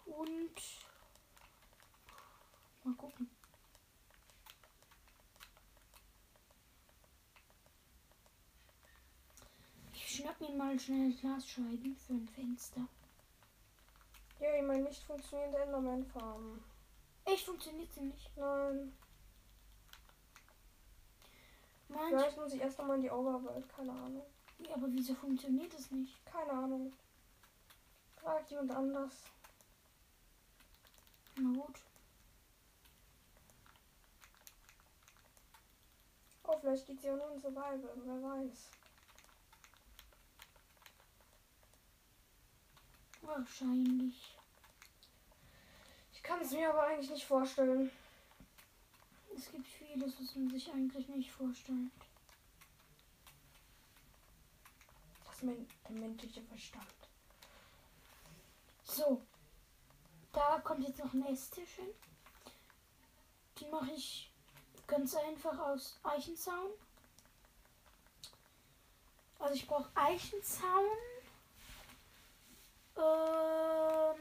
[0.06, 0.62] Und
[2.84, 3.30] mal gucken.
[9.94, 12.88] Ich schnapp mir mal schnell Glasscheiben für ein Fenster.
[14.40, 16.64] Ja, ich meine nicht funktionierende Enderman-Farben.
[17.26, 18.30] Echt funktioniert sie nicht.
[18.38, 18.94] Nein.
[21.88, 24.26] Manch, Vielleicht muss ich erst nochmal in die Overworld, keine Ahnung.
[24.60, 26.26] ja, aber wieso funktioniert es nicht?
[26.26, 26.94] Keine Ahnung.
[28.18, 29.14] Fragt jemand anders.
[31.38, 31.80] Na gut.
[36.44, 38.70] Oh, vielleicht geht sie auch nur in Survival, wer weiß.
[43.22, 44.38] Wahrscheinlich.
[46.14, 47.92] Ich kann es mir aber eigentlich nicht vorstellen.
[49.36, 51.92] Es gibt vieles, was man sich eigentlich nicht vorstellt.
[55.26, 55.68] Das ist mein,
[56.18, 56.88] der Verstand.
[58.84, 59.22] So.
[60.36, 61.88] Da kommt jetzt noch ein Esstisch hin.
[63.58, 64.30] Die mache ich
[64.86, 66.72] ganz einfach aus Eichenzaun.
[69.40, 70.98] Also ich brauche Eichenzaun.
[72.98, 74.20] Ähm,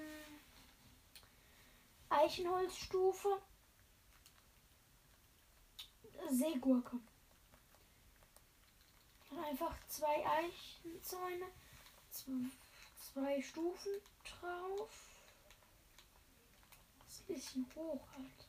[2.11, 3.43] Eichenholzstufe.
[6.31, 7.01] Seegurke.
[9.49, 11.47] Einfach zwei Eichenzäune.
[12.13, 13.93] Zwei Stufen
[14.23, 15.14] drauf.
[17.29, 18.47] Ist ein bisschen hoch halt.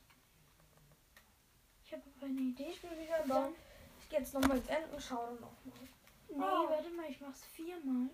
[1.84, 2.70] Ich habe aber eine Idee.
[2.70, 3.42] Ich bin wieder da.
[3.42, 3.54] Dann,
[4.00, 5.78] Ich gehe jetzt nochmal ins Enden schauen nochmal.
[6.28, 6.68] nee, Oh.
[6.70, 8.10] warte mal, ich mach's viermal.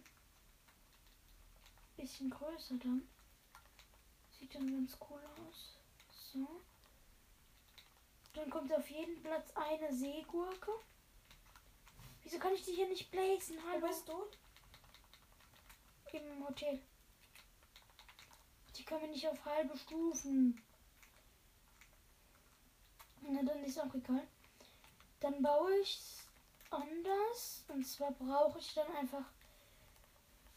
[1.97, 3.07] Bisschen größer dann.
[4.39, 5.77] Sieht dann ganz cool aus.
[6.33, 6.61] So.
[8.35, 10.73] Dann kommt auf jeden Platz eine Seegurke.
[12.23, 13.57] Wieso kann ich die hier nicht blazen?
[13.59, 13.87] Wo Hallo?
[13.87, 14.25] bist du?
[16.17, 16.81] Im Hotel.
[18.77, 20.63] Die können wir nicht auf halbe Stufen.
[23.21, 24.27] Na, dann ist auch egal.
[25.21, 26.27] Dann baue ich es
[26.71, 27.65] anders.
[27.69, 29.25] Und zwar brauche ich dann einfach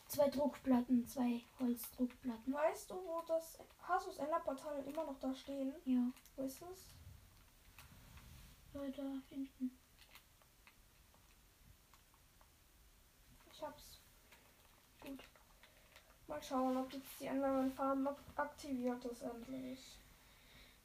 [0.07, 2.53] zwei Druckplatten, zwei Holzdruckplatten.
[2.53, 5.73] Weißt du, wo das Hasus Enderportal immer noch da stehen?
[5.85, 6.95] Ja, Wo ist es?
[8.75, 9.71] äh, da hinten.
[13.51, 13.94] Ich hab's.
[16.27, 19.79] Mal schauen, ob jetzt die Enderman Farm ak- aktiviert ist endlich.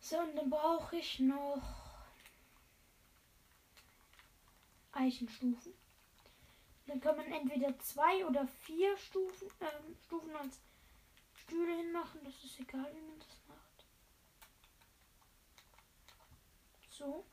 [0.01, 1.63] So, und dann brauche ich noch
[4.93, 5.73] Eichenstufen.
[6.87, 10.59] Dann kann man entweder zwei oder vier Stufen, ähm, Stufen als
[11.37, 12.23] Stühle hinmachen.
[12.25, 13.85] Das ist egal, wie man das macht.
[16.91, 17.25] So.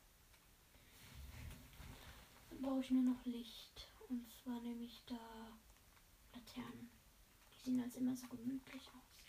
[2.50, 3.88] Dann brauche ich nur noch Licht.
[4.10, 5.18] Und zwar nehme ich da
[6.34, 6.87] Laternen.
[7.68, 9.26] Sehen als immer so gemütlich aus.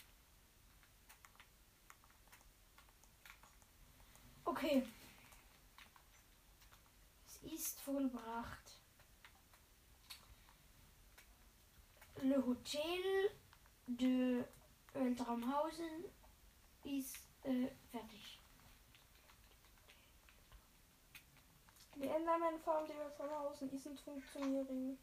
[4.44, 4.86] Okay.
[7.26, 8.80] Es ist vollbracht.
[12.22, 13.30] Le Hotel
[13.88, 14.44] de
[14.92, 16.04] Weltraumhausen
[16.84, 18.38] ist äh, fertig.
[21.96, 24.96] Die Enderman Farm, die wir von außen isn't funktionieren.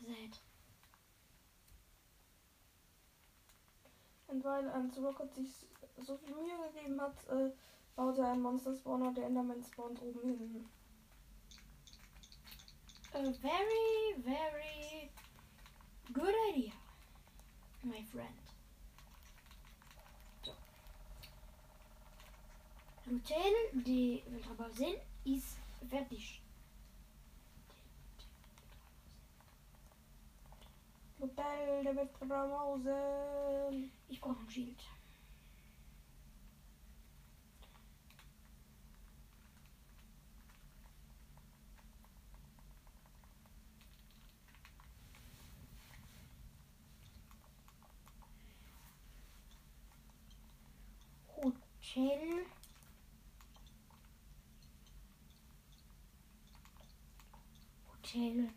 [0.00, 0.40] Seid.
[4.36, 7.50] Und weil Ans Rocket sich so viel Mühe gegeben hat, äh,
[7.94, 10.68] baut er einen Monster Spawner, der Enderman spawnt oben hin.
[13.14, 15.10] A very, very
[16.12, 16.74] good idea,
[17.82, 18.28] my friend.
[20.44, 20.52] So.
[23.06, 25.56] L'hôtel de Weltraumhausen ist
[25.88, 26.42] fertig.
[31.18, 33.90] Hotel der Weltraumhausen.
[34.08, 34.82] Ich brauche ein Schild.
[51.36, 52.46] Hotel.
[57.88, 58.50] Hotel.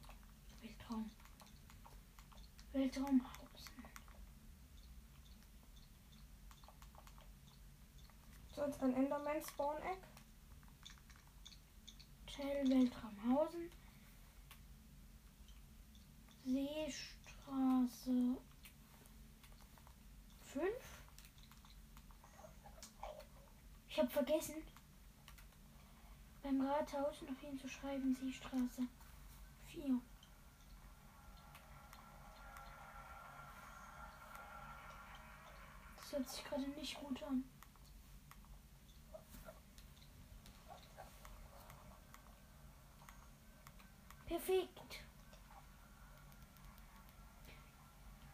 [2.72, 3.22] Weltraum.
[3.22, 3.84] Weltraumhausen.
[8.56, 10.00] So, jetzt ein Enderman Spawn Egg.
[12.28, 13.72] Hotel Weltraumhausen.
[16.46, 18.38] Seestraße
[20.44, 20.66] 5.
[23.90, 24.56] Ich habe vergessen,
[26.42, 28.88] beim Rathaus noch hinzuschreiben, Seestraße
[29.68, 30.00] 4.
[36.10, 37.44] Das hört sich gerade nicht gut an.
[44.26, 45.04] Perfekt.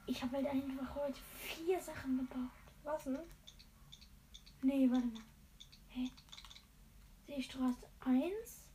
[0.05, 2.49] Ich habe halt einfach heute vier Sachen gebaut.
[2.85, 3.19] Was denn?
[4.61, 5.23] Nee, warte mal.
[5.89, 6.09] Hä?
[7.27, 8.69] Seestraße 1.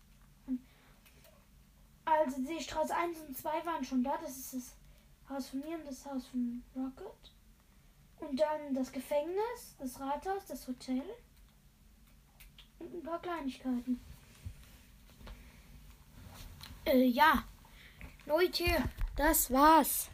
[0.47, 0.60] Und
[2.05, 4.18] also Seestraße 1 und 2 waren schon da.
[4.18, 4.77] Das ist das
[5.31, 7.39] Haus von mir und das Haus von Rocket.
[8.20, 11.02] Und dann das Gefängnis, das Rathaus, das Hotel.
[12.78, 14.01] Und ein paar Kleinigkeiten.
[16.84, 17.44] Äh, ja.
[18.26, 18.64] Leute,
[19.16, 20.10] das war's.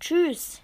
[0.00, 0.62] Tschüss.